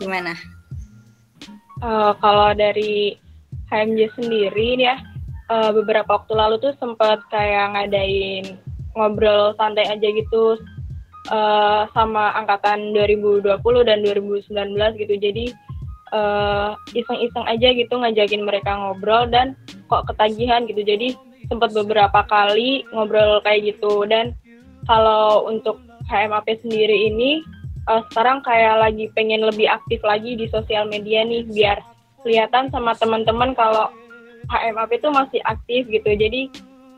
gimana? 0.00 0.32
Uh, 1.84 2.16
kalau 2.24 2.56
dari 2.56 3.20
HMJ 3.68 4.16
sendiri 4.16 4.80
ya, 4.80 4.96
uh, 5.52 5.68
beberapa 5.76 6.16
waktu 6.16 6.32
lalu 6.32 6.56
tuh 6.64 6.72
sempat 6.80 7.20
kayak 7.28 7.76
ngadain 7.76 8.56
ngobrol 8.96 9.52
santai 9.60 9.84
aja 9.84 10.08
gitu 10.08 10.56
uh, 11.28 11.84
sama 11.92 12.32
angkatan 12.40 12.96
2020 12.96 13.52
dan 13.84 14.00
2019 14.00 15.02
gitu. 15.02 15.14
Jadi 15.20 15.46
iseng-iseng 16.96 17.44
uh, 17.44 17.52
aja 17.52 17.68
gitu 17.76 17.92
ngajakin 18.00 18.48
mereka 18.48 18.72
ngobrol 18.72 19.28
dan 19.28 19.52
kok 19.92 20.08
ketagihan 20.08 20.64
gitu. 20.64 20.80
Jadi 20.80 21.12
sempat 21.46 21.70
beberapa 21.72 22.22
kali 22.26 22.86
ngobrol 22.92 23.42
kayak 23.42 23.74
gitu. 23.74 24.06
Dan 24.06 24.34
kalau 24.86 25.46
untuk 25.50 25.82
HMAP 26.06 26.62
sendiri 26.62 27.10
ini 27.10 27.42
uh, 27.90 28.02
sekarang 28.10 28.42
kayak 28.46 28.78
lagi 28.78 29.10
pengen 29.14 29.42
lebih 29.46 29.66
aktif 29.66 29.98
lagi 30.06 30.38
di 30.38 30.46
sosial 30.50 30.86
media 30.86 31.26
nih 31.26 31.46
biar 31.50 31.78
kelihatan 32.22 32.70
sama 32.70 32.94
teman-teman 32.98 33.54
kalau 33.54 33.90
HMAP 34.46 34.98
itu 34.98 35.08
masih 35.10 35.40
aktif 35.46 35.86
gitu. 35.90 36.10
Jadi 36.14 36.50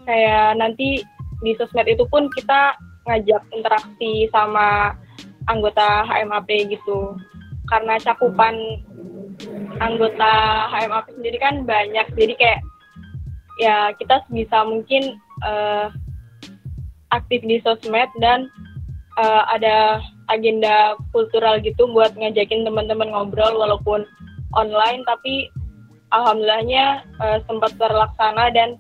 kayak 0.05 0.57
nanti 0.61 1.05
di 1.45 1.53
sosmed 1.57 1.89
itu 1.89 2.05
pun 2.09 2.29
kita 2.35 2.77
ngajak 3.09 3.41
interaksi 3.57 4.29
sama 4.33 4.93
anggota 5.49 6.05
HMAP 6.05 6.73
gitu. 6.73 7.17
Karena 7.69 8.01
cakupan 8.01 8.57
anggota 9.79 10.33
HMAP 10.73 11.07
sendiri 11.15 11.39
kan 11.39 11.63
banyak 11.63 12.07
jadi 12.17 12.35
kayak 12.37 12.61
ya 13.59 13.93
kita 13.99 14.23
sebisa 14.27 14.65
mungkin 14.65 15.19
uh, 15.43 15.91
aktif 17.11 17.43
di 17.45 17.59
sosmed 17.67 18.09
dan 18.23 18.47
uh, 19.19 19.43
ada 19.51 20.01
agenda 20.31 20.95
kultural 21.11 21.59
gitu 21.61 21.89
buat 21.91 22.15
ngajakin 22.15 22.65
teman-teman 22.65 23.11
ngobrol 23.11 23.59
walaupun 23.59 24.05
online 24.55 25.03
tapi 25.05 25.51
alhamdulillahnya 26.15 27.05
uh, 27.21 27.39
sempat 27.45 27.75
terlaksana 27.77 28.53
dan 28.55 28.79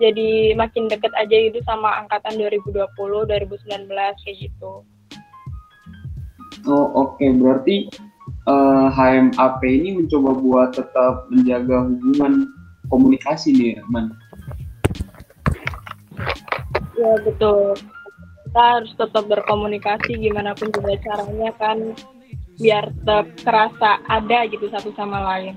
jadi 0.00 0.56
makin 0.56 0.88
deket 0.88 1.12
aja 1.12 1.36
gitu 1.36 1.60
sama 1.68 2.00
angkatan 2.00 2.40
2020 2.40 2.88
2019 2.96 3.92
kayak 4.24 4.36
gitu. 4.48 4.80
Oh 6.64 6.88
oke 6.96 7.20
okay. 7.20 7.30
berarti 7.36 7.76
uh, 8.48 8.88
HMAP 8.88 9.60
ini 9.64 10.00
mencoba 10.00 10.30
buat 10.40 10.70
tetap 10.72 11.28
menjaga 11.28 11.84
hubungan 11.84 12.48
komunikasi 12.90 13.54
nih 13.54 13.80
Man. 13.88 14.12
Ya 16.98 17.12
betul. 17.24 17.78
Kita 18.50 18.62
harus 18.76 18.92
tetap 18.98 19.24
berkomunikasi 19.30 20.18
gimana 20.18 20.52
pun 20.58 20.74
juga 20.74 20.98
caranya 21.00 21.54
kan 21.56 21.94
biar 22.60 22.92
tetap 22.92 23.26
terasa 23.40 24.02
ada 24.10 24.44
gitu 24.50 24.68
satu 24.68 24.92
sama 24.98 25.22
lain. 25.32 25.56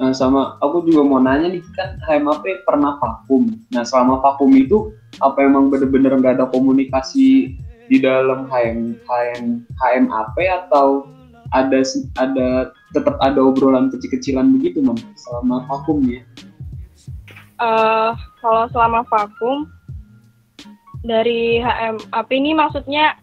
Nah 0.00 0.10
sama 0.16 0.56
aku 0.64 0.88
juga 0.88 1.04
mau 1.04 1.20
nanya 1.20 1.52
nih 1.52 1.62
kan 1.76 2.00
HMAP 2.08 2.64
pernah 2.64 2.96
vakum. 2.96 3.52
Nah 3.74 3.84
selama 3.84 4.24
vakum 4.24 4.48
itu 4.56 4.94
apa 5.20 5.44
emang 5.44 5.68
bener-bener 5.68 6.16
nggak 6.16 6.40
ada 6.40 6.46
komunikasi 6.48 7.58
di 7.92 7.98
dalam 8.00 8.48
HM, 8.48 8.96
HM, 9.04 9.68
HMAP 9.76 10.36
atau 10.48 11.04
ada 11.52 11.84
ada 12.16 12.72
tetap 12.92 13.16
ada 13.20 13.40
obrolan 13.40 13.88
kecil-kecilan 13.92 14.56
begitu 14.56 14.84
mam 14.84 14.96
selama 15.16 15.64
vakum 15.68 16.00
ya? 16.06 16.22
Uh, 17.58 18.12
kalau 18.40 18.68
selama 18.72 19.00
vakum 19.08 19.68
dari 21.02 21.60
HMAP 21.60 22.28
ini 22.32 22.52
maksudnya? 22.56 23.16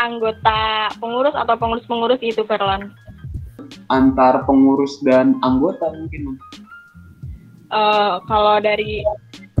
Anggota 0.00 0.88
pengurus 0.98 1.36
atau 1.36 1.52
pengurus-pengurus 1.60 2.16
itu 2.24 2.42
Perlan 2.48 2.96
antar 3.92 4.40
pengurus 4.48 4.96
dan 5.04 5.36
anggota 5.44 5.92
mungkin 5.92 6.40
uh, 7.72 8.20
kalau 8.28 8.60
dari 8.60 9.02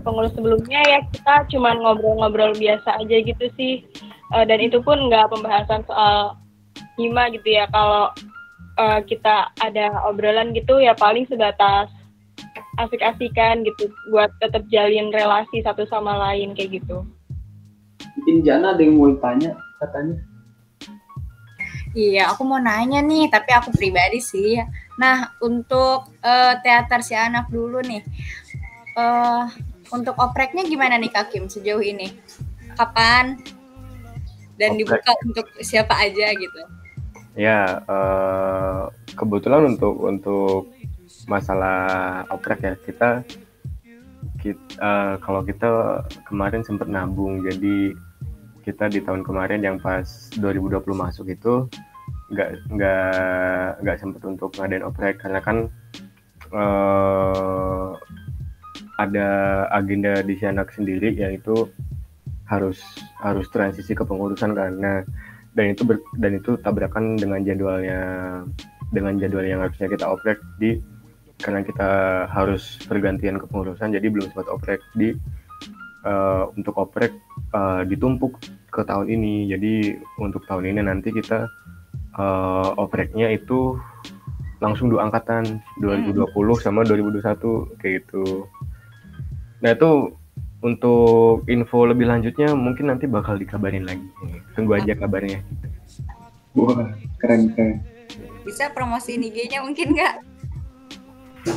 pengurus 0.04 0.34
sebelumnya 0.36 0.80
ya 0.84 1.00
kita 1.10 1.34
cuma 1.56 1.74
ngobrol-ngobrol 1.74 2.52
biasa 2.54 3.00
aja 3.00 3.16
gitu 3.24 3.46
sih. 3.56 3.82
Uh, 4.32 4.44
dan 4.48 4.60
itu 4.64 4.80
pun 4.80 4.96
nggak 5.08 5.28
pembahasan 5.28 5.84
soal 5.88 6.36
hima 6.96 7.28
gitu 7.32 7.48
ya. 7.48 7.68
Kalau 7.72 8.12
uh, 8.78 9.00
kita 9.04 9.52
ada 9.60 10.04
obrolan 10.08 10.52
gitu 10.56 10.80
ya 10.80 10.96
paling 10.96 11.26
sebatas 11.28 11.90
asik-asikan 12.80 13.64
gitu 13.68 13.92
buat 14.08 14.32
tetap 14.40 14.64
jalin 14.72 15.12
relasi 15.12 15.60
satu 15.60 15.84
sama 15.88 16.16
lain 16.30 16.56
kayak 16.56 16.80
gitu. 16.80 17.04
Mungkin 18.16 18.44
Jana 18.44 18.72
ada 18.72 18.82
yang 18.82 18.96
mau 18.96 19.12
tanya 19.20 19.52
katanya. 19.80 20.16
Iya, 21.92 22.32
aku 22.32 22.48
mau 22.48 22.56
nanya 22.56 23.04
nih, 23.04 23.28
tapi 23.28 23.52
aku 23.52 23.68
pribadi 23.76 24.16
sih. 24.16 24.56
Nah, 24.96 25.28
untuk 25.44 26.08
uh, 26.24 26.54
teater 26.64 27.04
si 27.04 27.12
anak 27.12 27.52
dulu 27.52 27.84
nih, 27.84 28.00
uh, 28.96 29.44
untuk 29.92 30.16
opreknya 30.16 30.64
gimana 30.64 30.96
nih 30.96 31.12
Kak 31.12 31.28
Kim 31.28 31.52
sejauh 31.52 31.84
ini? 31.84 32.08
Kapan? 32.80 33.36
Dan 34.56 34.80
Oprek. 34.80 35.04
dibuka 35.04 35.12
untuk 35.20 35.46
siapa 35.60 35.92
aja 36.00 36.32
gitu? 36.32 36.62
Ya, 37.32 37.80
uh, 37.88 38.92
kebetulan 39.16 39.72
untuk 39.72 39.96
untuk 40.04 40.68
masalah 41.24 42.24
oprek 42.28 42.60
ya 42.60 42.74
kita, 42.76 43.24
kita 44.42 44.60
uh, 44.82 44.84
eh, 44.84 45.14
kalau 45.22 45.40
kita 45.46 46.02
kemarin 46.28 46.60
sempat 46.66 46.90
nabung 46.90 47.40
jadi 47.46 47.94
kita 48.66 48.90
di 48.90 49.00
tahun 49.02 49.22
kemarin 49.24 49.62
yang 49.62 49.76
pas 49.78 50.30
2020 50.38 50.82
masuk 50.92 51.26
itu 51.30 51.66
nggak 52.32 52.50
nggak 52.72 53.68
nggak 53.84 53.96
sempat 54.00 54.22
untuk 54.24 54.50
ngadain 54.56 54.86
oprek 54.86 55.20
karena 55.20 55.40
kan 55.42 55.68
uh, 56.54 57.92
ada 58.98 59.28
agenda 59.74 60.22
di 60.22 60.34
Sianak 60.38 60.72
sendiri 60.72 61.12
yaitu 61.12 61.68
harus 62.46 62.80
harus 63.20 63.46
transisi 63.48 63.96
ke 63.96 64.04
pengurusan 64.04 64.52
karena 64.52 65.02
dan 65.52 65.76
itu 65.76 65.82
ber, 65.84 66.00
dan 66.16 66.38
itu 66.40 66.56
tabrakan 66.60 67.16
dengan 67.20 67.44
jadwalnya 67.44 68.00
dengan 68.92 69.16
jadwal 69.20 69.44
yang 69.44 69.60
harusnya 69.60 69.88
kita 69.88 70.04
oprek 70.08 70.38
di 70.60 70.80
karena 71.42 71.60
kita 71.66 71.90
harus 72.30 72.78
pergantian 72.86 73.36
kepengurusan 73.40 73.92
jadi 73.92 74.06
belum 74.08 74.30
sempat 74.30 74.48
oprek 74.52 74.80
di 74.94 75.16
uh, 76.06 76.48
untuk 76.54 76.78
oprek 76.78 77.12
uh, 77.52 77.82
ditumpuk 77.82 78.38
ke 78.72 78.80
tahun 78.86 79.10
ini. 79.10 79.50
Jadi 79.52 79.98
untuk 80.22 80.46
tahun 80.48 80.72
ini 80.72 80.80
nanti 80.86 81.12
kita 81.12 81.50
uh, 82.16 82.68
opreknya 82.78 83.28
itu 83.34 83.76
langsung 84.62 84.88
dua 84.88 85.10
angkatan 85.10 85.58
2020 85.82 86.30
sama 86.62 86.86
2021 86.86 87.82
kayak 87.82 87.94
gitu. 88.06 88.46
Nah 89.60 89.70
itu 89.74 89.90
untuk 90.62 91.42
info 91.50 91.84
lebih 91.90 92.06
lanjutnya 92.06 92.54
mungkin 92.54 92.88
nanti 92.94 93.10
bakal 93.10 93.34
dikabarin 93.34 93.82
lagi. 93.82 94.06
Tunggu 94.54 94.78
aja 94.78 94.94
kabarnya. 94.94 95.42
Wah, 96.54 96.94
keren 97.18 97.50
keren. 97.52 97.82
Bisa 98.46 98.70
promosi 98.70 99.18
IG-nya 99.18 99.62
mungkin 99.62 99.94
nggak? 99.94 100.14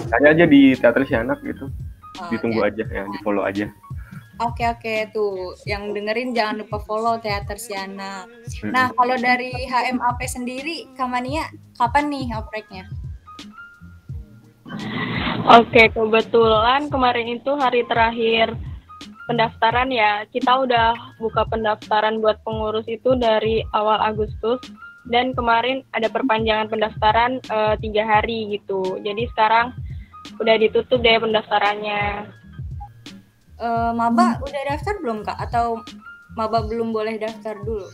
Tanya 0.09 0.27
aja 0.33 0.45
di 0.49 0.73
teater 0.73 1.05
si 1.05 1.13
anak 1.13 1.37
gitu. 1.45 1.69
Oh, 2.17 2.29
Ditunggu 2.33 2.65
okay. 2.65 2.69
aja 2.73 2.83
ya, 2.89 3.03
di 3.05 3.17
follow 3.21 3.45
aja. 3.45 3.69
Oke 4.35 4.67
oke 4.67 5.15
tuh, 5.15 5.55
yang 5.63 5.95
dengerin 5.95 6.35
jangan 6.35 6.59
lupa 6.59 6.83
follow 6.83 7.15
teater 7.23 7.55
si 7.55 7.71
anak. 7.71 8.27
Hmm. 8.59 8.73
Nah 8.75 8.91
kalau 8.91 9.15
dari 9.15 9.53
HMAP 9.53 10.19
sendiri, 10.27 10.91
Kamania 10.99 11.47
kapan 11.79 12.11
nih 12.11 12.27
opreknya? 12.35 12.83
Oke 15.45 15.87
kebetulan 15.87 16.91
kemarin 16.91 17.39
itu 17.39 17.51
hari 17.55 17.87
terakhir 17.87 18.59
pendaftaran 19.25 19.89
ya, 19.89 20.25
kita 20.29 20.65
udah 20.65 21.17
buka 21.17 21.45
pendaftaran 21.49 22.21
buat 22.21 22.41
pengurus 22.45 22.85
itu 22.85 23.17
dari 23.17 23.65
awal 23.73 23.97
Agustus 24.01 24.61
dan 25.09 25.33
kemarin 25.37 25.85
ada 25.93 26.09
perpanjangan 26.09 26.69
pendaftaran 26.69 27.41
uh, 27.49 27.77
tiga 27.77 28.05
hari 28.05 28.57
gitu. 28.57 28.97
Jadi 29.01 29.29
sekarang 29.33 29.73
udah 30.41 30.55
ditutup 30.57 31.01
deh 31.01 31.17
pendaftarannya. 31.21 32.29
Uh, 33.55 33.95
Maba 33.95 34.41
udah 34.41 34.61
daftar 34.67 34.99
belum 35.01 35.23
kak? 35.25 35.37
Atau 35.37 35.81
Maba 36.37 36.65
belum 36.65 36.93
boleh 36.93 37.17
daftar 37.21 37.57
dulu? 37.61 37.87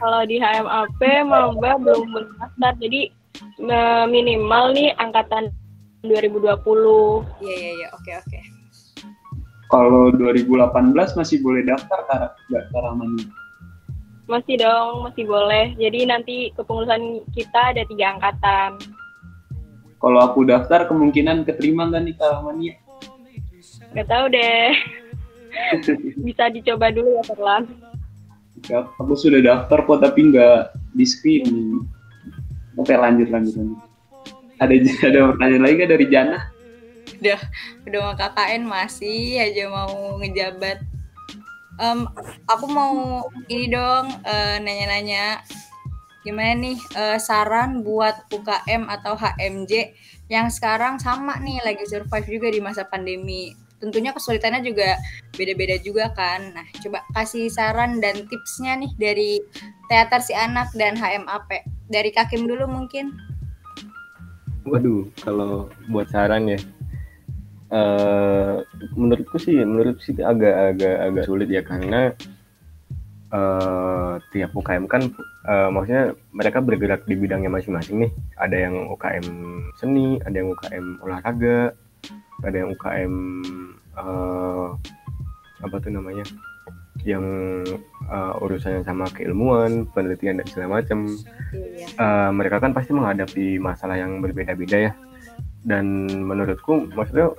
Kalau 0.00 0.24
di 0.24 0.40
HMAP 0.40 1.00
Maba 1.28 1.76
belum 1.76 2.08
daftar, 2.40 2.72
jadi 2.80 3.12
minimal 4.08 4.72
nih 4.72 4.96
angkatan 4.96 5.52
2020. 6.02 6.56
Iya 7.44 7.54
iya 7.54 7.70
iya, 7.76 7.88
oke 7.92 8.12
oke. 8.24 8.40
Kalau 9.70 10.10
2018 10.18 11.14
masih 11.14 11.38
boleh 11.46 11.62
daftar 11.62 12.02
kak 12.10 12.34
nggak 12.50 12.64
Karamani? 12.74 13.22
Masih 14.26 14.58
dong, 14.58 15.06
masih 15.06 15.24
boleh. 15.30 15.78
Jadi 15.78 16.10
nanti 16.10 16.36
kepengurusan 16.58 17.22
kita 17.30 17.70
ada 17.70 17.86
tiga 17.86 18.18
angkatan. 18.18 18.82
Kalau 20.02 20.18
aku 20.26 20.42
daftar 20.42 20.90
kemungkinan 20.90 21.46
keterima 21.46 21.86
nggak 21.86 22.02
nih 22.02 22.14
Karamani? 22.18 22.68
Gak 23.94 24.06
tahu 24.10 24.26
deh. 24.34 24.74
Bisa 26.26 26.50
dicoba 26.50 26.90
dulu 26.90 27.18
ya 27.18 27.22
Terlan. 27.30 27.64
Ya, 28.66 28.86
aku 28.98 29.14
sudah 29.14 29.38
daftar 29.38 29.86
kok 29.86 30.02
tapi 30.02 30.34
nggak 30.34 30.74
di 30.98 31.04
screening. 31.06 31.86
Oke 32.74 32.94
lanjut 32.98 33.30
lanjut 33.30 33.54
lanjut. 33.54 33.80
Ada 34.58 34.74
ada 35.14 35.18
pertanyaan 35.34 35.62
lagi 35.62 35.74
gak 35.78 35.90
dari 35.94 36.06
Jana? 36.10 36.38
Udah 37.20 37.40
udah 37.84 38.00
mau 38.00 38.14
KKN 38.16 38.62
masih 38.64 39.36
aja 39.36 39.68
mau 39.68 40.16
ngejabat. 40.18 40.80
Um, 41.80 42.08
aku 42.44 42.66
mau 42.68 43.24
ini 43.48 43.72
dong 43.72 44.12
uh, 44.24 44.56
nanya-nanya 44.60 45.40
gimana 46.20 46.52
nih 46.52 46.76
uh, 46.96 47.16
saran 47.16 47.80
buat 47.80 48.28
UKM 48.28 48.84
atau 48.92 49.16
HMJ 49.16 49.96
yang 50.28 50.52
sekarang 50.52 51.00
sama 51.00 51.40
nih 51.40 51.60
lagi 51.64 51.84
survive 51.88 52.28
juga 52.28 52.48
di 52.52 52.60
masa 52.60 52.84
pandemi. 52.84 53.56
Tentunya 53.80 54.12
kesulitannya 54.12 54.60
juga 54.60 55.00
beda-beda 55.32 55.80
juga 55.80 56.12
kan. 56.12 56.52
Nah, 56.52 56.68
coba 56.84 57.00
kasih 57.16 57.48
saran 57.48 57.96
dan 58.04 58.28
tipsnya 58.28 58.76
nih 58.76 58.92
dari 59.00 59.30
teater 59.88 60.20
si 60.20 60.36
anak 60.36 60.68
dan 60.76 61.00
HMAP. 61.00 61.64
Dari 61.88 62.12
Kakim 62.12 62.44
dulu 62.44 62.68
mungkin. 62.68 63.16
Waduh, 64.68 65.08
kalau 65.24 65.72
buat 65.88 66.12
saran 66.12 66.52
ya, 66.52 66.60
uh, 67.70 68.62
menurutku 68.94 69.38
sih, 69.38 69.58
menurut 69.62 69.98
sih 70.02 70.14
agak 70.18 70.76
agak 70.76 70.96
agak 71.10 71.24
sulit 71.26 71.48
ya 71.48 71.62
karena 71.62 72.14
uh, 73.34 74.18
tiap 74.34 74.50
UKM 74.54 74.84
kan, 74.90 75.02
uh, 75.46 75.70
maksudnya 75.72 76.14
mereka 76.34 76.58
bergerak 76.60 77.06
di 77.06 77.14
bidangnya 77.16 77.50
masing-masing 77.50 78.06
nih. 78.06 78.12
Ada 78.38 78.56
yang 78.68 78.74
UKM 78.94 79.26
seni, 79.78 80.18
ada 80.26 80.36
yang 80.36 80.50
UKM 80.54 80.86
olahraga, 81.02 81.72
ada 82.44 82.56
yang 82.56 82.68
UKM 82.74 83.14
uh, 83.96 84.74
apa 85.60 85.76
tuh 85.78 85.92
namanya, 85.92 86.24
yang 87.04 87.24
uh, 88.08 88.42
urusannya 88.44 88.84
sama 88.84 89.08
keilmuan, 89.12 89.88
penelitian 89.92 90.40
dan 90.40 90.46
segala 90.48 90.80
macam. 90.80 91.08
Uh, 91.96 92.30
mereka 92.34 92.60
kan 92.60 92.72
pasti 92.76 92.92
menghadapi 92.92 93.56
masalah 93.56 93.96
yang 93.96 94.20
berbeda-beda 94.20 94.90
ya. 94.90 94.92
Dan 95.60 96.08
menurutku 96.08 96.88
maksudnya 96.96 97.32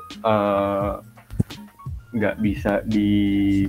nggak 2.13 2.35
uh, 2.37 2.41
bisa 2.41 2.85
di 2.85 3.65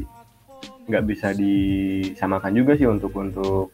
nggak 0.83 1.05
bisa 1.07 1.31
disamakan 1.33 2.53
juga 2.53 2.75
sih 2.75 2.91
untuk 2.91 3.15
untuk 3.15 3.71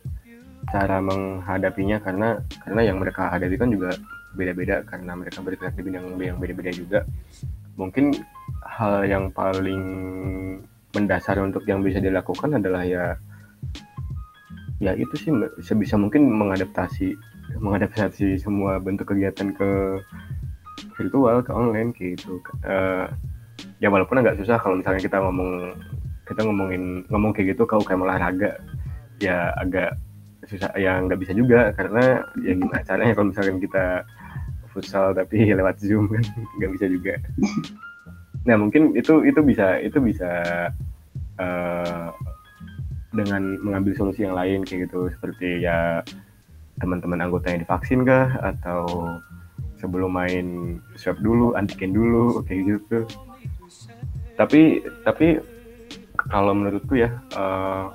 cara 0.69 1.01
menghadapinya 1.01 1.97
karena 2.05 2.39
karena 2.61 2.81
yang 2.85 3.01
mereka 3.01 3.33
hadapi 3.33 3.57
kan 3.57 3.73
juga 3.73 3.97
beda-beda 4.37 4.85
karena 4.85 5.17
mereka 5.17 5.41
bergerak 5.41 5.75
di 5.75 5.83
bidang 5.83 6.21
yang 6.21 6.39
beda-beda 6.39 6.71
juga. 6.71 7.01
Mungkin 7.79 8.13
hal 8.63 9.07
yang 9.09 9.33
paling 9.33 9.83
mendasar 10.93 11.41
untuk 11.41 11.65
yang 11.65 11.81
bisa 11.81 12.03
dilakukan 12.03 12.59
adalah 12.59 12.85
ya 12.85 13.17
ya 14.79 14.95
itu 14.95 15.15
sih 15.19 15.31
sebisa 15.59 15.99
mungkin 15.99 16.31
mengadaptasi 16.31 17.19
mengadaptasi 17.59 18.39
semua 18.39 18.79
bentuk 18.79 19.11
kegiatan 19.11 19.51
ke 19.51 19.99
virtual 20.97 21.43
ke 21.43 21.51
online 21.53 21.91
gitu. 21.97 22.43
Uh, 22.63 23.11
ya 23.83 23.91
walaupun 23.91 24.23
agak 24.23 24.39
susah 24.39 24.59
kalau 24.59 24.79
misalnya 24.79 25.03
kita 25.03 25.19
ngomong 25.19 25.75
kita 26.27 26.41
ngomongin 26.45 27.03
ngomong 27.09 27.33
kayak 27.33 27.57
gitu 27.57 27.65
kau 27.65 27.81
kayak 27.81 28.05
olahraga 28.05 28.61
ya 29.19 29.51
agak 29.59 29.97
susah 30.47 30.71
ya 30.79 31.01
nggak 31.03 31.19
bisa 31.21 31.33
juga 31.35 31.75
karena 31.75 32.25
ya 32.41 32.53
gimana 32.57 32.81
caranya 32.87 33.13
kalau 33.13 33.29
misalkan 33.35 33.59
kita 33.59 34.07
futsal 34.71 35.13
tapi 35.17 35.49
lewat 35.59 35.81
zoom 35.83 36.07
kan 36.13 36.25
nggak 36.61 36.73
bisa 36.79 36.87
juga. 36.87 37.15
Nah 38.47 38.57
mungkin 38.57 38.95
itu 38.95 39.27
itu 39.27 39.41
bisa 39.43 39.83
itu 39.83 39.99
bisa 39.99 40.31
uh, 41.41 42.09
dengan 43.13 43.57
mengambil 43.65 43.97
solusi 43.97 44.23
yang 44.23 44.37
lain 44.37 44.63
kayak 44.63 44.89
gitu 44.89 45.09
seperti 45.11 45.65
ya 45.65 46.05
teman-teman 46.79 47.25
anggota 47.25 47.51
yang 47.51 47.65
divaksin 47.67 48.07
kah 48.07 48.39
atau 48.39 48.87
sebelum 49.79 50.11
main 50.13 50.79
swab 50.99 51.19
dulu 51.23 51.55
antigen 51.55 51.95
dulu 51.95 52.43
kayak 52.45 52.79
gitu. 52.79 53.07
Tapi 54.35 54.83
tapi 55.07 55.39
kalau 56.31 56.53
menurutku 56.55 56.99
ya 56.99 57.15
uh, 57.39 57.95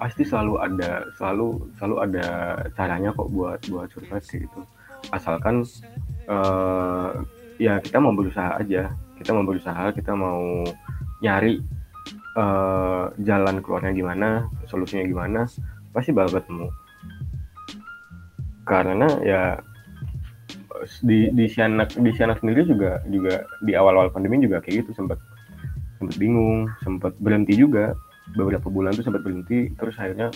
pasti 0.00 0.24
selalu 0.24 0.56
ada 0.60 1.04
selalu 1.16 1.68
selalu 1.76 1.96
ada 2.08 2.26
caranya 2.72 3.12
kok 3.12 3.28
buat 3.28 3.60
buat 3.68 3.88
survive 3.92 4.24
kayak 4.24 4.42
gitu. 4.48 4.60
Asalkan 5.12 5.64
uh, 6.28 7.22
ya 7.60 7.78
kita 7.84 8.00
mau 8.00 8.16
berusaha 8.16 8.56
aja. 8.56 8.92
Kita 9.20 9.34
mau 9.34 9.44
berusaha 9.44 9.90
kita 9.92 10.12
mau 10.14 10.64
nyari 11.18 11.58
uh, 12.38 13.10
jalan 13.18 13.58
keluarnya 13.58 13.90
gimana 13.90 14.46
solusinya 14.70 15.04
gimana 15.04 15.40
pasti 15.90 16.14
bakal 16.14 16.40
ketemu. 16.40 16.68
Karena 18.68 19.08
ya 19.24 19.42
di 21.02 21.30
di 21.32 21.44
Sianak 21.50 21.96
di 21.96 22.10
Sianak 22.14 22.42
sendiri 22.42 22.66
juga 22.66 23.02
juga 23.08 23.44
di 23.64 23.72
awal-awal 23.74 24.12
pandemi 24.12 24.42
juga 24.42 24.62
kayak 24.62 24.84
gitu 24.84 24.90
sempat 24.94 25.18
sempat 25.98 26.16
bingung 26.18 26.70
sempat 26.82 27.12
berhenti 27.18 27.54
juga. 27.58 27.94
Beberapa 28.36 28.68
bulan 28.68 28.92
tuh 28.92 29.08
sempat 29.08 29.24
berhenti 29.24 29.72
terus 29.72 29.96
akhirnya 29.96 30.28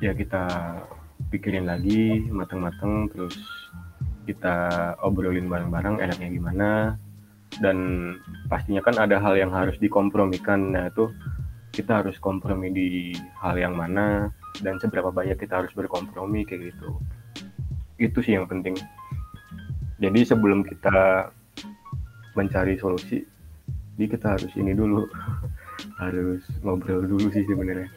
ya 0.00 0.16
kita 0.16 0.44
pikirin 1.28 1.68
lagi 1.68 2.24
matang-matang 2.32 3.12
terus 3.12 3.36
kita 4.24 4.96
obrolin 5.04 5.46
bareng-bareng 5.52 6.00
enaknya 6.00 6.28
gimana. 6.32 6.70
Dan 7.54 8.10
pastinya 8.50 8.82
kan 8.82 8.98
ada 8.98 9.22
hal 9.22 9.38
yang 9.38 9.54
harus 9.54 9.78
dikompromikan 9.78 10.74
nah 10.74 10.90
itu 10.90 11.12
kita 11.74 12.02
harus 12.02 12.16
kompromi 12.22 12.70
di 12.70 12.88
hal 13.42 13.58
yang 13.58 13.74
mana 13.74 14.30
dan 14.62 14.78
seberapa 14.78 15.10
banyak 15.10 15.34
kita 15.34 15.62
harus 15.62 15.74
berkompromi 15.74 16.46
kayak 16.46 16.70
gitu. 16.70 16.98
Itu 17.98 18.22
sih 18.22 18.38
yang 18.38 18.46
penting 18.46 18.78
jadi 19.98 20.20
sebelum 20.26 20.66
kita 20.66 21.30
mencari 22.34 22.78
solusi 22.78 23.22
jadi 23.94 24.06
kita 24.18 24.26
harus 24.38 24.52
ini 24.58 24.74
dulu 24.74 25.06
harus 26.02 26.42
ngobrol 26.62 27.06
dulu 27.06 27.30
sih 27.30 27.46
sebenarnya 27.46 27.90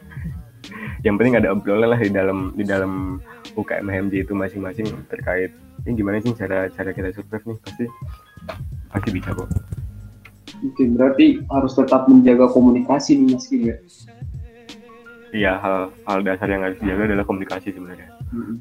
yang 1.06 1.14
penting 1.14 1.38
ada 1.38 1.54
obrolan 1.54 1.94
lah 1.94 2.00
di 2.00 2.10
dalam 2.10 2.52
di 2.54 2.64
dalam 2.66 3.22
UKM 3.54 3.86
HMJ 3.86 4.14
itu 4.28 4.32
masing-masing 4.34 4.86
terkait 5.10 5.54
ini 5.86 5.94
gimana 5.98 6.18
sih 6.18 6.34
cara 6.34 6.66
cara 6.70 6.90
kita 6.90 7.14
survive 7.14 7.44
nih 7.46 7.58
pasti 7.62 7.84
pasti 8.90 9.08
bisa 9.14 9.30
kok. 9.32 9.48
Oke, 10.58 10.84
berarti 10.90 11.38
harus 11.54 11.72
tetap 11.78 12.10
menjaga 12.10 12.50
komunikasi 12.50 13.14
nih 13.14 13.28
Mas 13.30 13.46
ya? 13.46 13.76
Iya, 15.30 15.52
hal 15.60 15.76
hal 16.08 16.18
dasar 16.26 16.50
yang 16.50 16.66
harus 16.66 16.80
dijaga 16.82 17.14
adalah 17.14 17.26
komunikasi 17.28 17.70
sebenarnya. 17.70 18.10
Mm-hmm. 18.34 18.56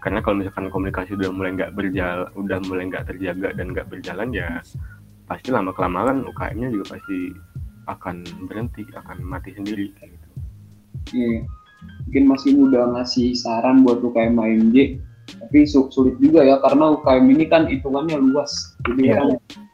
Karena 0.00 0.24
kalau 0.24 0.40
misalkan 0.40 0.72
komunikasi 0.72 1.12
udah 1.16 1.30
mulai 1.32 1.52
nggak 1.56 1.72
berjalan, 1.76 2.28
udah 2.32 2.58
mulai 2.64 2.84
nggak 2.88 3.04
terjaga 3.08 3.48
dan 3.52 3.66
nggak 3.76 3.88
berjalan 3.88 4.28
ya 4.32 4.64
pasti 5.28 5.54
lama 5.54 5.70
kelamaan 5.70 6.26
UKM-nya 6.26 6.74
juga 6.74 6.98
pasti 6.98 7.30
akan 7.86 8.24
berhenti, 8.50 8.82
akan 8.96 9.22
mati 9.22 9.54
sendiri 9.54 9.92
kayak 9.94 10.10
gitu. 10.16 10.28
Iya. 11.14 11.38
Mungkin 11.80 12.24
masih 12.28 12.50
mudah 12.58 12.84
ngasih 12.96 13.32
saran 13.38 13.86
buat 13.86 14.02
UKM 14.02 14.36
AMJ 14.36 15.00
tapi 15.38 15.66
sulit 15.68 16.16
juga 16.18 16.42
ya 16.42 16.58
karena 16.58 16.98
UKM 16.98 17.24
ini 17.30 17.44
kan 17.46 17.62
hitungannya 17.70 18.18
luas 18.18 18.74
jadi 18.88 19.02
yeah. 19.02 19.16
kan 19.18 19.28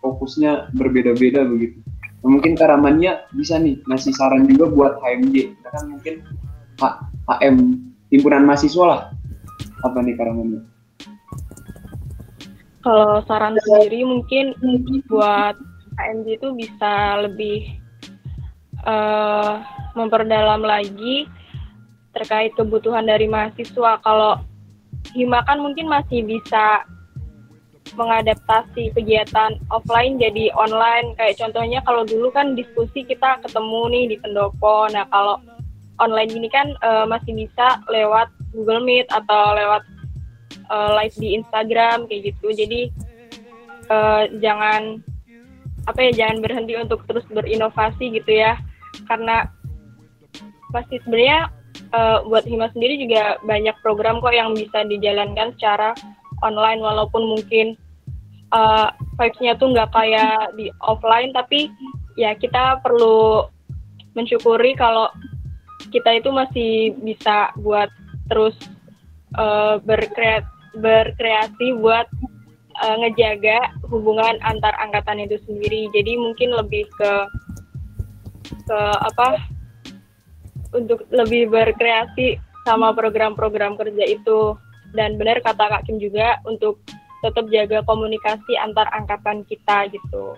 fokusnya 0.05 0.53
berbeda-beda 0.77 1.47
begitu 1.49 1.81
nah, 2.21 2.29
mungkin 2.37 2.53
Karamannya 2.59 3.25
bisa 3.33 3.57
nih 3.57 3.81
ngasih 3.89 4.13
saran 4.13 4.45
juga 4.45 4.69
buat 4.69 4.93
HMJ 5.01 5.57
kan 5.65 5.85
mungkin 5.89 6.15
H 6.77 6.83
HM 7.27 7.57
himpunan 8.13 8.45
mahasiswa 8.45 8.85
lah 8.85 9.01
apa 9.85 9.99
nih 10.01 10.15
Karamannya 10.17 10.63
kalau 12.87 13.19
saran 13.27 13.59
sendiri 13.67 14.07
mungkin 14.07 14.55
buat 15.11 15.59
HMJ 15.99 16.39
itu 16.39 16.49
bisa 16.55 17.19
lebih 17.27 17.67
uh, 18.87 19.59
memperdalam 19.99 20.63
lagi 20.63 21.27
terkait 22.15 22.55
kebutuhan 22.55 23.03
dari 23.03 23.27
mahasiswa. 23.27 23.99
Kalau 24.01 24.39
Hima 25.19 25.43
kan 25.43 25.59
mungkin 25.59 25.91
masih 25.91 26.23
bisa 26.23 26.87
mengadaptasi 27.99 28.95
kegiatan 28.95 29.59
offline 29.75 30.23
jadi 30.23 30.55
online. 30.55 31.19
Kayak 31.19 31.43
contohnya 31.43 31.83
kalau 31.83 32.07
dulu 32.07 32.31
kan 32.31 32.55
diskusi 32.55 33.03
kita 33.03 33.43
ketemu 33.43 33.83
nih 33.91 34.05
di 34.15 34.17
pendopo. 34.23 34.87
Nah 34.95 35.11
kalau 35.11 35.43
online 36.03 36.33
ini 36.33 36.49
kan 36.53 36.77
uh, 36.85 37.05
masih 37.09 37.33
bisa 37.33 37.81
lewat 37.89 38.29
Google 38.53 38.85
Meet 38.85 39.09
atau 39.13 39.57
lewat 39.57 39.83
uh, 40.69 40.91
live 41.01 41.17
di 41.17 41.37
Instagram 41.37 42.09
kayak 42.09 42.33
gitu. 42.35 42.53
Jadi 42.53 42.81
uh, 43.89 44.29
jangan 44.41 45.01
apa 45.87 46.01
ya 46.11 46.27
jangan 46.27 46.43
berhenti 46.43 46.75
untuk 46.75 47.05
terus 47.07 47.25
berinovasi 47.31 48.13
gitu 48.17 48.33
ya. 48.33 48.59
Karena 49.07 49.47
pasti 50.75 50.99
sebenarnya 51.05 51.49
uh, 51.95 52.27
buat 52.27 52.45
Hima 52.45 52.69
sendiri 52.75 52.99
juga 53.01 53.39
banyak 53.45 53.77
program 53.81 54.19
kok 54.19 54.35
yang 54.35 54.53
bisa 54.57 54.83
dijalankan 54.85 55.55
secara 55.57 55.95
online 56.45 56.83
walaupun 56.83 57.23
mungkin 57.25 57.79
uh, 58.53 58.93
vibes-nya 59.17 59.57
tuh 59.57 59.73
nggak 59.73 59.91
kayak 59.95 60.53
di 60.59 60.69
offline 60.85 61.33
tapi 61.33 61.73
ya 62.21 62.37
kita 62.37 62.81
perlu 62.85 63.49
mensyukuri 64.17 64.73
kalau 64.77 65.09
kita 65.93 66.19
itu 66.19 66.29
masih 66.33 66.97
bisa 67.05 67.53
buat 67.61 67.89
terus 68.27 68.57
uh, 69.39 69.79
berkreat 69.83 70.45
berkreasi 70.77 71.77
buat 71.81 72.05
uh, 72.83 72.97
ngejaga 73.01 73.73
hubungan 73.89 74.37
antar 74.45 74.77
angkatan 74.83 75.25
itu 75.25 75.41
sendiri 75.49 75.89
jadi 75.95 76.19
mungkin 76.21 76.53
lebih 76.53 76.85
ke 76.97 77.13
ke 78.67 78.81
apa 79.01 79.41
untuk 80.75 81.07
lebih 81.15 81.49
berkreasi 81.49 82.37
sama 82.67 82.91
program-program 82.93 83.79
kerja 83.79 84.05
itu 84.05 84.59
dan 84.93 85.15
benar 85.17 85.39
kata 85.41 85.71
Kak 85.71 85.87
Kim 85.87 86.03
juga 86.03 86.43
untuk 86.43 86.83
tetap 87.25 87.47
jaga 87.49 87.83
komunikasi 87.87 88.59
antar 88.61 88.87
angkatan 88.93 89.43
kita 89.47 89.91
gitu. 89.91 90.37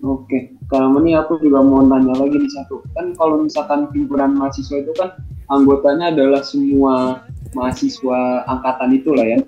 Oke, 0.00 0.56
kalau 0.72 0.96
ini 1.04 1.12
aku 1.12 1.36
juga 1.44 1.60
mau 1.60 1.84
nanya 1.84 2.16
lagi 2.16 2.40
di 2.40 2.48
satu. 2.48 2.80
Kan 2.96 3.12
kalau 3.20 3.44
misalkan 3.44 3.84
himpunan 3.92 4.32
mahasiswa 4.32 4.80
itu 4.80 4.96
kan 4.96 5.12
anggotanya 5.52 6.08
adalah 6.08 6.40
semua 6.40 7.20
mahasiswa 7.52 8.48
angkatan 8.48 8.96
itu 8.96 9.12
lah 9.12 9.26
ya. 9.28 9.38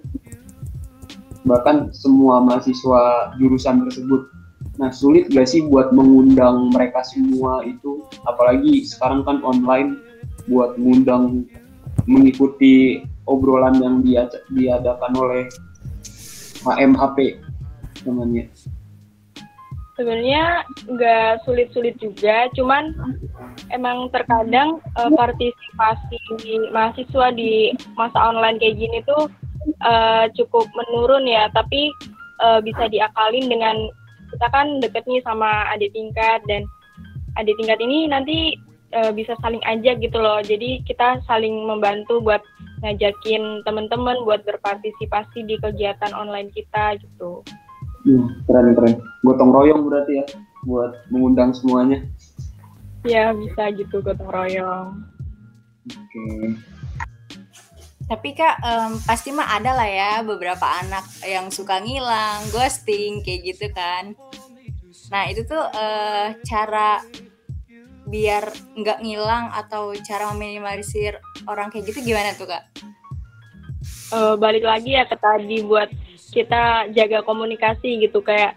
Bahkan 1.48 1.96
semua 1.96 2.44
mahasiswa 2.44 3.32
jurusan 3.40 3.88
tersebut. 3.88 4.28
Nah, 4.76 4.92
sulit 4.92 5.32
gak 5.32 5.48
sih 5.48 5.64
buat 5.68 5.92
mengundang 5.92 6.68
mereka 6.72 7.00
semua 7.04 7.64
itu, 7.64 8.04
apalagi 8.28 8.84
sekarang 8.84 9.24
kan 9.24 9.40
online, 9.44 10.00
buat 10.48 10.76
mengundang 10.76 11.48
mengikuti 12.04 13.04
obrolan 13.24 13.80
yang 13.80 14.04
dia 14.04 14.28
diadakan 14.52 15.12
oleh 15.16 15.42
HMHP 16.64 17.40
namanya. 18.04 18.48
Sebenarnya 19.92 20.64
nggak 20.88 21.44
sulit-sulit 21.44 22.00
juga, 22.00 22.48
cuman 22.56 22.96
emang 23.68 24.08
terkadang 24.08 24.80
uh, 24.96 25.12
partisipasi 25.12 26.16
mahasiswa 26.72 27.28
di 27.36 27.76
masa 27.92 28.32
online 28.32 28.56
kayak 28.56 28.80
gini 28.80 29.04
tuh 29.04 29.28
uh, 29.84 30.24
cukup 30.32 30.64
menurun 30.72 31.28
ya, 31.28 31.52
tapi 31.52 31.92
uh, 32.40 32.64
bisa 32.64 32.88
diakalin 32.88 33.52
dengan 33.52 33.76
kita 34.32 34.48
kan 34.48 34.80
deket 34.80 35.04
nih 35.04 35.20
sama 35.28 35.68
adik 35.76 35.92
tingkat 35.92 36.40
dan 36.48 36.64
adik 37.36 37.52
tingkat 37.60 37.76
ini 37.84 38.08
nanti 38.08 38.56
uh, 38.96 39.12
bisa 39.12 39.36
saling 39.44 39.60
ajak 39.68 40.00
gitu 40.00 40.16
loh. 40.16 40.40
Jadi 40.40 40.80
kita 40.88 41.20
saling 41.28 41.68
membantu 41.68 42.16
buat 42.24 42.40
ngajakin 42.80 43.62
teman-teman 43.68 44.24
buat 44.24 44.40
berpartisipasi 44.48 45.44
di 45.44 45.60
kegiatan 45.60 46.16
online 46.16 46.48
kita 46.50 46.96
gitu. 46.96 47.44
Hmm, 48.02 48.26
keren 48.46 48.74
keren. 48.74 48.94
Gotong 49.22 49.50
royong 49.54 49.86
berarti 49.86 50.12
ya 50.18 50.26
buat 50.66 51.06
mengundang 51.10 51.54
semuanya. 51.54 52.02
Ya 53.02 53.34
bisa 53.34 53.70
gitu 53.74 54.02
gotong 54.02 54.30
royong. 54.30 55.06
Oke. 55.86 55.98
Okay. 56.10 56.46
Tapi 58.10 58.28
kak 58.34 58.60
um, 58.60 58.98
pasti 59.06 59.30
mah 59.30 59.56
ada 59.56 59.72
lah 59.72 59.88
ya 59.88 60.12
beberapa 60.26 60.66
anak 60.82 61.06
yang 61.22 61.48
suka 61.48 61.80
ngilang, 61.80 62.44
ghosting 62.50 63.22
kayak 63.22 63.54
gitu 63.54 63.66
kan. 63.72 64.12
Nah 65.08 65.30
itu 65.30 65.46
tuh 65.46 65.62
uh, 65.62 66.34
cara 66.42 67.00
biar 68.02 68.50
nggak 68.76 68.98
ngilang 69.00 69.54
atau 69.54 69.94
cara 70.02 70.34
meminimalisir 70.34 71.16
orang 71.46 71.70
kayak 71.70 71.94
gitu 71.94 72.12
gimana 72.12 72.34
tuh 72.34 72.50
kak? 72.50 72.66
Uh, 74.12 74.36
balik 74.36 74.66
lagi 74.66 74.92
ya 74.92 75.08
ke 75.08 75.16
tadi 75.16 75.64
buat 75.64 75.88
kita 76.32 76.88
jaga 76.96 77.20
komunikasi 77.22 78.00
gitu 78.00 78.24
kayak 78.24 78.56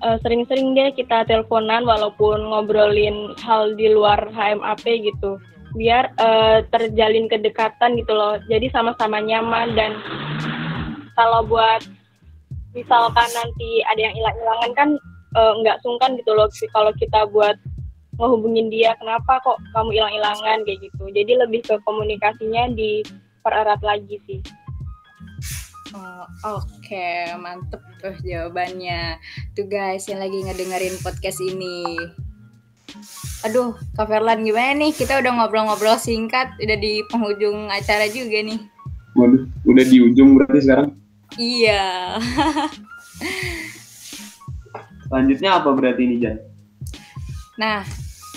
uh, 0.00 0.16
sering-sering 0.22 0.72
deh 0.72 0.94
kita 0.94 1.26
teleponan 1.26 1.84
walaupun 1.84 2.40
ngobrolin 2.46 3.34
hal 3.42 3.74
di 3.74 3.92
luar 3.92 4.30
HMAP 4.30 4.84
gitu. 4.86 5.42
Biar 5.74 6.10
uh, 6.18 6.66
terjalin 6.70 7.30
kedekatan 7.30 7.98
gitu 7.98 8.14
loh. 8.14 8.38
Jadi 8.50 8.70
sama-sama 8.74 9.22
nyaman 9.22 9.74
dan 9.74 9.98
kalau 11.14 11.46
buat 11.46 11.82
misalkan 12.74 13.28
nanti 13.34 13.82
ada 13.86 14.00
yang 14.00 14.14
hilang-hilangan 14.14 14.70
kan 14.78 14.88
uh, 15.34 15.52
nggak 15.62 15.78
sungkan 15.82 16.14
gitu 16.18 16.34
loh 16.34 16.46
kalau 16.70 16.94
kita 16.98 17.26
buat 17.30 17.58
ngehubungin 18.18 18.68
dia 18.68 18.94
kenapa 19.00 19.40
kok 19.42 19.58
kamu 19.74 19.96
hilang-hilangan? 19.96 20.62
kayak 20.66 20.78
gitu. 20.86 21.04
Jadi 21.10 21.32
lebih 21.38 21.60
ke 21.66 21.78
komunikasinya 21.86 22.70
dipererat 22.74 23.80
lagi 23.82 24.18
sih 24.26 24.42
Oh, 25.90 26.22
Oke, 26.46 26.94
okay. 26.94 27.34
mantep 27.34 27.82
tuh 27.98 28.14
jawabannya. 28.22 29.18
Tuh 29.58 29.66
guys 29.66 30.06
yang 30.06 30.22
lagi 30.22 30.38
ngedengerin 30.38 30.94
podcast 31.02 31.42
ini. 31.42 31.98
Aduh, 33.42 33.74
Kak 33.98 34.06
Ferlan 34.06 34.46
gimana 34.46 34.78
nih? 34.78 34.94
Kita 34.94 35.18
udah 35.18 35.34
ngobrol-ngobrol 35.34 35.98
singkat, 35.98 36.54
udah 36.62 36.78
di 36.78 37.02
penghujung 37.10 37.66
acara 37.74 38.06
juga 38.06 38.38
nih. 38.38 38.60
Waduh, 39.18 39.50
udah 39.66 39.84
di 39.90 39.98
ujung 39.98 40.38
berarti 40.38 40.62
sekarang? 40.62 40.94
Iya. 41.34 42.22
Selanjutnya 45.10 45.58
apa 45.58 45.74
berarti 45.74 46.06
ini, 46.06 46.22
Jan? 46.22 46.38
Nah, 47.58 47.82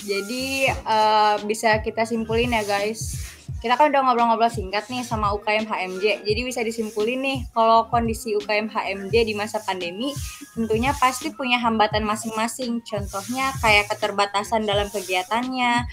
jadi 0.02 0.74
uh, 0.90 1.38
bisa 1.46 1.78
kita 1.86 2.02
simpulin 2.02 2.58
ya 2.58 2.66
guys. 2.66 3.22
Kita 3.64 3.80
kan 3.80 3.96
udah 3.96 4.04
ngobrol-ngobrol 4.04 4.52
singkat 4.52 4.92
nih 4.92 5.08
sama 5.08 5.32
UKM 5.40 5.64
HMJ. 5.64 6.28
Jadi 6.28 6.42
bisa 6.44 6.60
disimpulin 6.68 7.24
nih 7.24 7.40
kalau 7.56 7.88
kondisi 7.88 8.36
UKM 8.36 8.68
HMJ 8.68 9.24
di 9.24 9.32
masa 9.40 9.64
pandemi 9.64 10.12
tentunya 10.52 10.92
pasti 11.00 11.32
punya 11.32 11.64
hambatan 11.64 12.04
masing-masing. 12.04 12.84
Contohnya 12.84 13.56
kayak 13.64 13.88
keterbatasan 13.88 14.68
dalam 14.68 14.92
kegiatannya. 14.92 15.88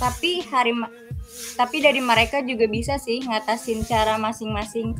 Tapi 0.00 0.48
hari 0.48 0.72
tapi 1.60 1.84
dari 1.84 2.00
mereka 2.00 2.40
juga 2.40 2.64
bisa 2.64 2.96
sih 2.96 3.20
ngatasin 3.20 3.84
cara 3.84 4.16
masing-masing 4.16 4.96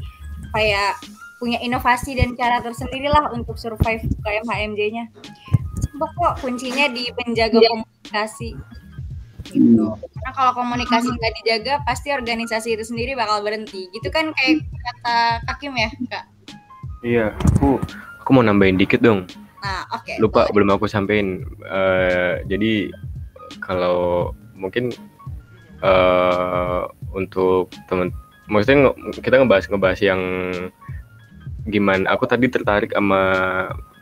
kayak 0.52 1.00
punya 1.40 1.56
inovasi 1.64 2.20
dan 2.20 2.36
cara 2.36 2.60
tersendiri 2.60 3.08
lah 3.08 3.32
untuk 3.32 3.56
survive 3.56 4.04
UKM 4.04 4.44
HMJ-nya. 4.44 5.08
Coba 5.88 6.06
kok 6.12 6.44
kuncinya 6.44 6.84
di 6.92 7.08
penjaga 7.16 7.64
komunikasi 7.64 8.52
gitu. 9.48 9.96
Hmm. 9.96 9.98
Karena 9.98 10.30
kalau 10.36 10.52
komunikasi 10.56 11.08
nggak 11.08 11.34
dijaga, 11.42 11.74
pasti 11.88 12.12
organisasi 12.12 12.76
itu 12.76 12.84
sendiri 12.84 13.16
bakal 13.16 13.40
berhenti. 13.40 13.88
Gitu 13.90 14.08
kan 14.12 14.32
kayak 14.36 14.64
kata 14.66 15.16
Kakim 15.48 15.74
ya, 15.76 15.90
Kak? 16.12 16.24
Iya, 17.00 17.26
aku 17.56 17.80
aku 18.20 18.30
mau 18.36 18.44
nambahin 18.44 18.76
dikit 18.76 19.00
dong. 19.00 19.24
Nah, 19.60 19.84
oke. 19.92 20.04
Okay, 20.04 20.16
Lupa 20.20 20.48
boleh. 20.48 20.52
belum 20.56 20.68
aku 20.76 20.84
sampein. 20.88 21.44
Uh, 21.64 22.40
jadi 22.48 22.92
kalau 23.64 24.32
mungkin 24.56 24.92
uh, 25.80 26.88
untuk 27.16 27.72
teman 27.88 28.12
maksudnya 28.50 28.92
kita 29.22 29.40
ngebahas 29.40 29.64
ngebahas 29.70 30.00
yang 30.02 30.20
gimana 31.68 32.08
aku 32.10 32.24
tadi 32.26 32.50
tertarik 32.50 32.90
sama 32.90 33.22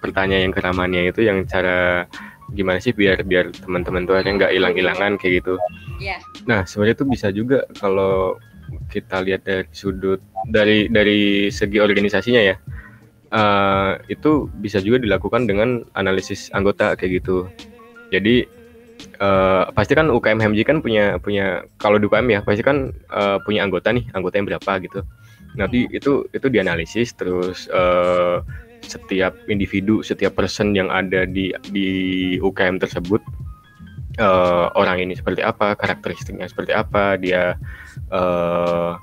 pertanyaan 0.01 0.51
yang 0.51 0.55
keramannya 0.55 1.11
itu 1.11 1.27
yang 1.27 1.44
cara 1.44 2.07
gimana 2.56 2.80
sih 2.80 2.96
biar 2.96 3.20
biar 3.28 3.52
teman-teman 3.52 4.08
tuh 4.08 4.16
akhirnya 4.16 4.46
nggak 4.46 4.52
hilang-hilangan 4.56 5.12
kayak 5.20 5.44
gitu. 5.44 5.54
Yeah. 6.00 6.20
Nah 6.48 6.64
sebenarnya 6.64 6.96
tuh 6.96 7.08
bisa 7.08 7.28
juga 7.28 7.68
kalau 7.76 8.40
kita 8.88 9.24
lihat 9.24 9.44
dari 9.44 9.64
sudut 9.72 10.20
dari 10.48 10.88
dari 10.88 11.48
segi 11.52 11.80
organisasinya 11.80 12.40
ya 12.40 12.56
uh, 13.32 14.00
itu 14.08 14.48
bisa 14.61 14.80
juga 14.80 15.00
dilakukan 15.00 15.44
dengan 15.48 15.84
analisis 15.96 16.48
anggota 16.56 16.96
kayak 16.96 17.24
gitu. 17.24 17.48
Jadi 18.08 18.48
uh, 19.20 19.68
pasti 19.72 19.92
kan 19.92 20.08
UKM 20.08 20.40
HMJ 20.40 20.61
kan 20.64 20.78
punya 20.80 21.20
punya 21.20 21.64
kalau 21.76 22.00
di 22.00 22.08
UKM 22.08 22.28
ya 22.28 22.40
pasti 22.40 22.64
kan 22.64 22.92
uh, 23.12 23.38
punya 23.44 23.64
anggota 23.64 23.92
nih 23.92 24.04
anggota 24.16 24.40
yang 24.40 24.48
berapa 24.48 24.72
gitu. 24.84 25.00
Nanti 25.56 25.88
itu 25.90 26.28
itu 26.32 26.46
dianalisis 26.48 27.12
terus 27.16 27.68
uh, 27.72 28.40
setiap 28.88 29.37
individu, 29.46 30.01
setiap 30.01 30.35
person 30.35 30.72
yang 30.72 30.88
ada 30.88 31.29
di 31.29 31.53
di 31.70 31.88
UKM 32.40 32.81
tersebut 32.81 33.20
uh, 34.18 34.72
orang 34.74 35.05
ini 35.05 35.14
seperti 35.14 35.44
apa, 35.44 35.77
karakteristiknya 35.79 36.48
seperti 36.51 36.72
apa, 36.74 37.20
dia 37.20 37.55
uh, 38.11 38.98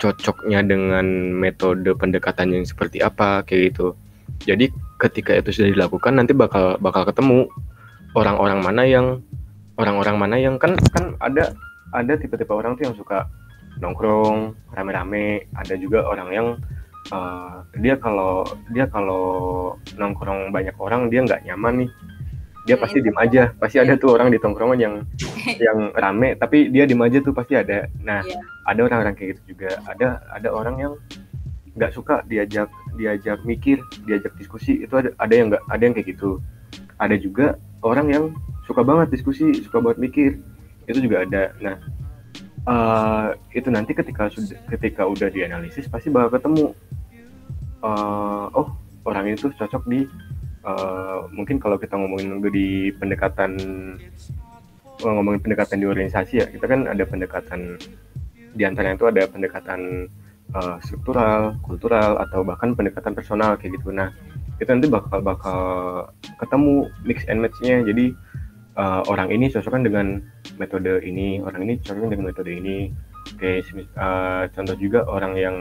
cocoknya 0.00 0.64
dengan 0.64 1.04
metode 1.36 1.92
pendekatan 1.96 2.56
yang 2.56 2.64
seperti 2.64 3.04
apa 3.04 3.44
kayak 3.44 3.74
gitu. 3.74 3.92
Jadi 4.48 4.72
ketika 4.96 5.36
itu 5.36 5.52
sudah 5.52 5.70
dilakukan 5.72 6.16
nanti 6.16 6.32
bakal 6.32 6.80
bakal 6.80 7.04
ketemu 7.04 7.48
orang-orang 8.16 8.60
mana 8.64 8.82
yang 8.88 9.06
orang-orang 9.76 10.16
mana 10.16 10.36
yang 10.40 10.56
kan 10.56 10.76
kan 10.92 11.16
ada 11.20 11.52
ada 11.92 12.16
tipe-tipe 12.16 12.52
orang 12.52 12.76
tuh 12.76 12.88
yang 12.88 12.96
suka 12.96 13.28
nongkrong 13.80 14.52
rame-rame 14.76 15.48
ada 15.56 15.74
juga 15.76 16.04
orang 16.04 16.28
yang 16.32 16.46
uh, 17.08 17.64
dia 17.80 17.96
kalau 17.96 18.44
dia 18.70 18.84
kalau 18.84 19.24
nongkrong 19.96 20.52
banyak 20.52 20.76
orang 20.76 21.08
dia 21.08 21.24
nggak 21.24 21.42
nyaman 21.48 21.86
nih. 21.86 21.90
Dia 22.68 22.76
pasti 22.76 23.00
diem 23.00 23.16
aja. 23.16 23.50
Pasti 23.56 23.80
ada 23.80 23.96
tuh 23.96 24.14
orang 24.14 24.28
di 24.28 24.36
tongkrongan 24.36 24.78
yang 24.78 24.94
yang 25.66 25.90
rame 25.96 26.36
tapi 26.36 26.68
dia 26.68 26.84
diem 26.84 27.00
aja 27.00 27.18
tuh 27.24 27.32
pasti 27.32 27.56
ada. 27.56 27.88
Nah 28.04 28.20
yeah. 28.22 28.42
ada 28.68 28.80
orang-orang 28.84 29.14
kayak 29.16 29.40
gitu 29.40 29.56
juga. 29.56 29.80
Ada 29.88 30.20
ada 30.28 30.48
orang 30.52 30.76
yang 30.76 30.92
nggak 31.80 31.94
suka 31.96 32.20
diajak 32.28 32.68
diajak 33.00 33.40
mikir 33.48 33.80
diajak 34.04 34.36
diskusi. 34.36 34.84
Itu 34.84 35.00
ada 35.00 35.10
ada 35.16 35.32
yang 35.32 35.48
nggak 35.50 35.64
ada 35.72 35.82
yang 35.82 35.94
kayak 35.96 36.08
gitu. 36.14 36.38
Ada 37.00 37.16
juga 37.16 37.56
orang 37.80 38.12
yang 38.12 38.24
suka 38.68 38.84
banget 38.84 39.16
diskusi 39.16 39.56
suka 39.64 39.80
banget 39.80 39.98
mikir. 39.98 40.30
Itu 40.84 41.00
juga 41.00 41.24
ada. 41.24 41.56
Nah 41.64 41.80
uh, 42.66 43.32
itu 43.54 43.68
nanti 43.70 43.92
ketika 43.96 44.28
sudah 44.28 44.58
ketika 44.72 45.06
udah 45.06 45.28
dianalisis 45.30 45.86
pasti 45.86 46.12
bakal 46.12 46.36
ketemu 46.40 46.64
uh, 47.84 48.46
oh 48.52 48.68
orang 49.06 49.32
itu 49.32 49.48
cocok 49.54 49.82
di 49.88 50.04
uh, 50.64 51.28
mungkin 51.32 51.56
kalau 51.56 51.80
kita 51.80 51.96
ngomongin 51.96 52.40
di 52.52 52.90
pendekatan 52.96 53.56
ngomongin 55.00 55.40
pendekatan 55.40 55.80
di 55.80 55.86
organisasi 55.88 56.34
ya 56.44 56.46
kita 56.52 56.68
kan 56.68 56.84
ada 56.84 57.04
pendekatan 57.08 57.80
di 58.52 58.62
antara 58.66 58.92
itu 58.92 59.06
ada 59.06 59.24
pendekatan 59.30 60.10
uh, 60.54 60.76
struktural, 60.82 61.54
kultural 61.62 62.18
atau 62.18 62.42
bahkan 62.42 62.74
pendekatan 62.74 63.14
personal 63.14 63.54
kayak 63.58 63.78
gitu. 63.78 63.94
Nah 63.94 64.10
itu 64.60 64.68
nanti 64.68 64.90
bakal 64.90 65.18
bakal 65.22 65.60
ketemu 66.36 66.90
mix 67.06 67.24
and 67.30 67.40
match-nya. 67.40 67.82
Jadi 67.86 68.12
uh, 68.76 69.02
orang 69.06 69.30
ini 69.30 69.48
cocokkan 69.48 69.86
dengan 69.86 70.20
metode 70.60 71.00
ini, 71.00 71.40
orang 71.40 71.64
ini 71.64 71.80
cocokkan 71.80 72.12
dengan 72.12 72.26
metode 72.28 72.52
ini. 72.52 72.92
Oke, 73.32 73.64
uh, 73.96 74.44
contoh 74.52 74.76
juga 74.76 75.08
orang 75.08 75.32
yang 75.40 75.56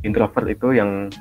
introvert 0.00 0.48
itu 0.48 0.72
yang 0.72 1.12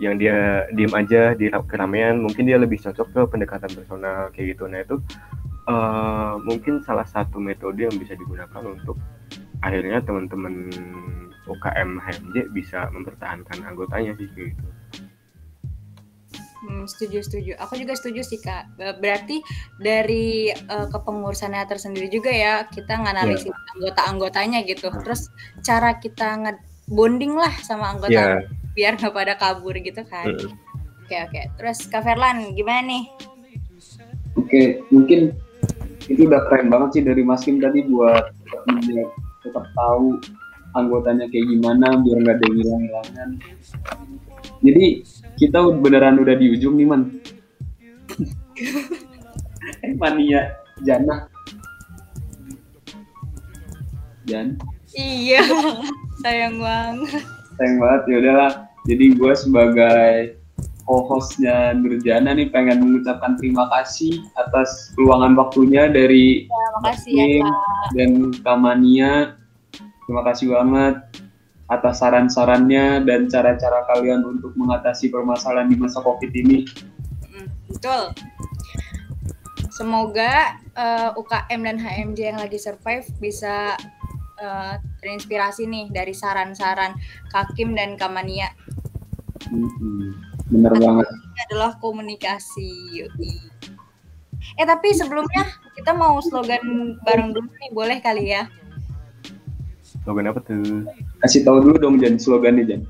yang 0.00 0.16
dia 0.16 0.64
diem 0.72 0.92
aja 0.96 1.36
di 1.36 1.52
keramaian, 1.68 2.20
mungkin 2.20 2.48
dia 2.48 2.56
lebih 2.56 2.80
cocok 2.80 3.08
ke 3.12 3.20
pendekatan 3.32 3.70
personal 3.72 4.32
kayak 4.32 4.56
gitu. 4.56 4.64
Nah 4.68 4.80
itu 4.80 4.96
uh, 5.68 6.40
mungkin 6.40 6.80
salah 6.84 7.04
satu 7.04 7.36
metode 7.36 7.84
yang 7.84 7.96
bisa 8.00 8.16
digunakan 8.16 8.64
untuk 8.64 8.96
akhirnya 9.60 10.00
teman-teman 10.00 10.72
UKM 11.44 12.00
HMJ 12.00 12.36
bisa 12.56 12.88
mempertahankan 12.92 13.60
anggotanya 13.64 14.16
sih 14.16 14.28
kayak 14.32 14.56
gitu. 14.56 14.68
Hmm, 16.60 16.84
setuju 16.84 17.24
setuju. 17.24 17.52
Aku 17.56 17.80
juga 17.80 17.96
setuju 17.96 18.20
sih 18.20 18.36
kak. 18.36 18.76
Berarti 19.00 19.40
dari 19.80 20.52
uh, 20.52 20.86
kepengurusannya 20.92 21.64
tersendiri 21.64 22.12
juga 22.12 22.28
ya 22.28 22.68
kita 22.68 23.00
nganalisis 23.00 23.48
yeah. 23.48 23.72
anggota-anggotanya 23.76 24.60
gitu. 24.68 24.92
Terus 24.92 25.32
cara 25.64 25.96
kita 25.96 26.36
nge 26.44 26.52
bonding 26.90 27.32
lah 27.32 27.52
sama 27.64 27.96
anggota 27.96 28.12
yeah. 28.12 28.44
biar 28.76 29.00
nggak 29.00 29.14
pada 29.14 29.34
kabur 29.40 29.72
gitu 29.80 30.04
kan. 30.04 30.36
Oke 30.36 30.44
mm. 30.44 30.52
oke. 30.52 30.56
Okay, 31.08 31.20
okay. 31.24 31.44
Terus 31.56 31.78
Kak 31.88 32.04
Ferlan 32.04 32.52
gimana 32.52 32.84
nih? 32.84 33.04
Oke 34.36 34.44
okay, 34.44 34.66
mungkin 34.92 35.32
itu 36.10 36.26
udah 36.26 36.44
keren 36.50 36.68
banget 36.68 37.00
sih 37.00 37.02
dari 37.06 37.22
Mas 37.24 37.46
Kim 37.46 37.62
tadi 37.62 37.86
buat 37.86 38.34
tetap 39.40 39.64
tahu 39.72 40.20
anggotanya 40.76 41.26
kayak 41.32 41.46
gimana 41.50 41.98
biar 42.04 42.18
nggak 42.20 42.36
ada 42.36 42.46
hilang-hilangan. 42.52 43.30
Jadi 44.60 44.86
kita 45.40 45.64
beneran 45.80 46.20
udah 46.20 46.36
di 46.36 46.52
ujung 46.52 46.76
nih 46.76 46.86
man. 46.86 47.02
Eh, 49.80 49.96
mania 49.96 50.60
Jana 50.84 51.24
Jan. 54.28 54.60
Iya 54.92 55.40
sayang 56.20 56.60
banget. 56.60 57.24
Sayang 57.56 57.76
banget 57.80 58.02
ya 58.04 58.16
udahlah. 58.20 58.52
Jadi 58.84 59.04
gue 59.16 59.32
sebagai 59.32 60.40
co-hostnya 60.84 61.72
Nurjana 61.72 62.34
nih 62.34 62.50
pengen 62.50 62.82
mengucapkan 62.82 63.38
terima 63.38 63.70
kasih 63.70 64.20
atas 64.34 64.90
peluangan 64.98 65.38
waktunya 65.38 65.86
dari 65.86 66.50
ya, 66.50 66.66
makasih 66.82 67.14
ya, 67.14 67.50
dan 67.94 68.10
Kamania 68.42 69.38
terima 70.04 70.26
kasih 70.26 70.50
banget 70.50 70.96
atas 71.70 72.02
saran-sarannya 72.02 73.06
dan 73.06 73.30
cara-cara 73.30 73.86
kalian 73.94 74.26
untuk 74.26 74.50
mengatasi 74.58 75.06
permasalahan 75.08 75.70
di 75.70 75.78
masa 75.78 76.02
COVID 76.02 76.30
ini. 76.34 76.66
Betul. 77.70 78.10
Semoga 79.70 80.60
uh, 80.74 81.14
eh, 81.14 81.20
UKM 81.20 81.60
dan 81.64 81.76
HMJ 81.78 82.18
yang 82.34 82.40
lagi 82.42 82.58
survive 82.58 83.06
bisa 83.22 83.78
uh, 84.42 84.74
terinspirasi 85.00 85.64
nih 85.70 85.88
dari 85.94 86.12
saran-saran 86.12 86.98
Kakim 87.30 87.72
dan 87.78 87.94
Kamania. 87.94 88.50
Hmm, 89.48 90.20
bener 90.52 90.74
Tapi 90.74 90.84
banget. 90.84 91.06
Ini 91.08 91.40
adalah 91.48 91.70
komunikasi. 91.78 93.06
Eh 94.58 94.66
tapi 94.66 94.92
sebelumnya 94.92 95.46
kita 95.78 95.94
mau 95.94 96.18
slogan 96.20 96.98
bareng 97.06 97.32
dulu 97.32 97.48
nih, 97.48 97.70
boleh 97.72 97.98
kali 98.02 98.34
ya? 98.36 98.50
Slogan 100.04 100.28
apa 100.28 100.44
tuh? 100.44 100.84
Kasih 101.20 101.44
tahu 101.44 101.60
dulu 101.60 101.76
dong 101.76 101.96
Jan 102.00 102.16
slogannya 102.16 102.64
Jan. 102.64 102.82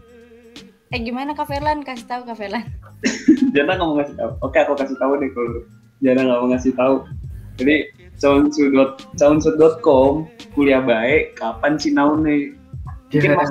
Eh 0.91 1.01
gimana 1.03 1.35
Kak 1.35 1.51
Ferlan? 1.51 1.83
Kasih 1.83 2.07
tahu 2.07 2.23
Kak 2.27 2.39
Ferlan. 2.39 2.67
Jana 3.55 3.79
nggak 3.79 3.89
mau 3.89 3.97
ngasih 3.99 4.17
tahu. 4.19 4.31
Oke 4.43 4.59
aku 4.63 4.75
kasih 4.79 4.97
tahu 4.99 5.13
deh 5.19 5.31
kalau 5.35 5.55
Jana 6.03 6.21
nggak 6.27 6.39
mau 6.39 6.49
ngasih 6.55 6.73
tahu. 6.75 6.95
Jadi 7.59 7.77
caunsud.com 9.19 10.29
kuliah 10.55 10.83
baik 10.83 11.39
kapan 11.39 11.79
sih 11.79 11.93
nih? 11.95 12.55
Mungkin 13.11 13.31
Mas, 13.39 13.51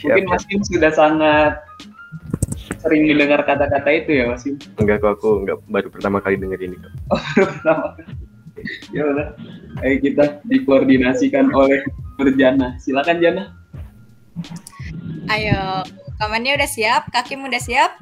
mungkin 0.00 0.24
Mas 0.28 0.44
Kim 0.48 0.60
sudah 0.64 0.92
sangat 0.92 1.60
sering 2.78 3.10
mendengar 3.10 3.42
kata-kata 3.42 3.90
itu 3.90 4.10
ya 4.16 4.24
Mas 4.30 4.44
Kim? 4.46 4.56
Enggak 4.80 5.04
kok 5.04 5.20
aku 5.20 5.44
enggak 5.44 5.58
baru 5.68 5.88
pertama 5.92 6.18
kali 6.22 6.36
dengar 6.40 6.60
ini 6.62 6.76
kok. 6.78 6.92
Oh, 7.12 7.22
baru 7.36 7.46
pertama 7.52 7.84
kali. 7.96 8.12
ya 8.90 9.02
udah. 9.06 9.28
Ayo 9.86 9.94
kita 10.02 10.24
dikoordinasikan 10.50 11.52
oleh 11.54 11.80
Berjana. 12.18 12.74
Silakan 12.82 13.22
Jana. 13.22 13.54
Ayo, 15.28 15.84
kamarnya 16.16 16.56
udah 16.56 16.70
siap? 16.70 17.02
Kaki 17.12 17.36
udah 17.36 17.62
siap? 17.62 17.92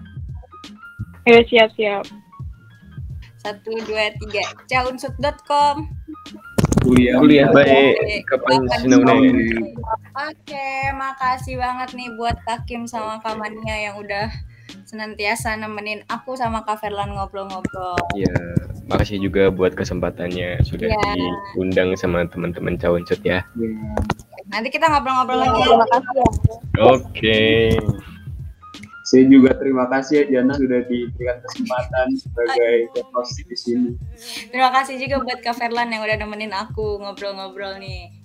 Ayo 1.26 1.42
siap-siap. 1.50 2.06
Satu, 3.42 3.70
dua, 3.86 4.14
tiga. 4.18 4.46
Caunsut.com 4.70 5.90
Kuliah, 6.86 7.18
Kuliah 7.18 7.48
baik. 7.50 8.22
Kapan 8.30 8.62
Oke, 10.16 10.68
makasih 10.94 11.58
banget 11.58 11.98
nih 11.98 12.08
buat 12.14 12.38
Kakim 12.46 12.86
sama 12.86 13.18
Kamania 13.20 13.90
yang 13.90 13.98
udah 13.98 14.30
senantiasa 14.86 15.58
nemenin 15.58 16.06
aku 16.06 16.38
sama 16.38 16.62
Kak 16.62 16.78
Ferlan 16.78 17.12
ngobrol-ngobrol. 17.18 17.98
Iya, 18.14 18.38
makasih 18.86 19.18
juga 19.18 19.50
buat 19.50 19.74
kesempatannya 19.74 20.62
sudah 20.62 20.86
ya. 20.86 21.02
diundang 21.58 21.98
sama 21.98 22.22
teman-teman 22.30 22.78
cawan 22.78 23.02
cut 23.02 23.18
ya. 23.26 23.42
ya. 23.58 23.70
Nanti 24.46 24.70
kita 24.70 24.86
ngobrol-ngobrol 24.86 25.42
lagi. 25.42 25.58
Terima 25.58 25.86
kasih. 25.90 26.14
Ya. 26.14 26.26
Oke. 26.94 27.42
Saya 29.06 29.22
juga 29.30 29.54
terima 29.54 29.86
kasih 29.86 30.26
ya 30.26 30.42
Jana 30.42 30.58
sudah 30.58 30.82
diberikan 30.90 31.38
kesempatan 31.46 32.06
sebagai 32.18 32.90
host 33.14 33.38
di 33.38 33.54
sini. 33.58 33.90
Terima 34.50 34.74
kasih 34.74 34.98
juga 34.98 35.22
buat 35.22 35.38
Kak 35.46 35.54
Ferlan 35.62 35.94
yang 35.94 36.02
udah 36.02 36.16
nemenin 36.18 36.50
aku 36.50 36.98
ngobrol-ngobrol 37.02 37.78
nih. 37.78 38.15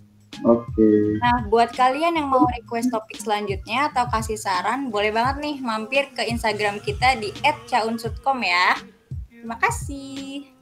Oke. 0.41 0.63
Okay. 0.73 1.19
Nah, 1.19 1.43
buat 1.51 1.75
kalian 1.75 2.15
yang 2.15 2.31
mau 2.31 2.47
request 2.47 2.89
topik 2.89 3.19
selanjutnya 3.19 3.91
atau 3.91 4.07
kasih 4.07 4.39
saran, 4.39 4.87
boleh 4.87 5.11
banget 5.11 5.43
nih 5.43 5.55
mampir 5.59 6.07
ke 6.15 6.23
Instagram 6.23 6.79
kita 6.79 7.19
di 7.19 7.35
@caunsutkom 7.67 8.39
ya. 8.41 8.79
Terima 9.27 9.59
kasih. 9.59 10.60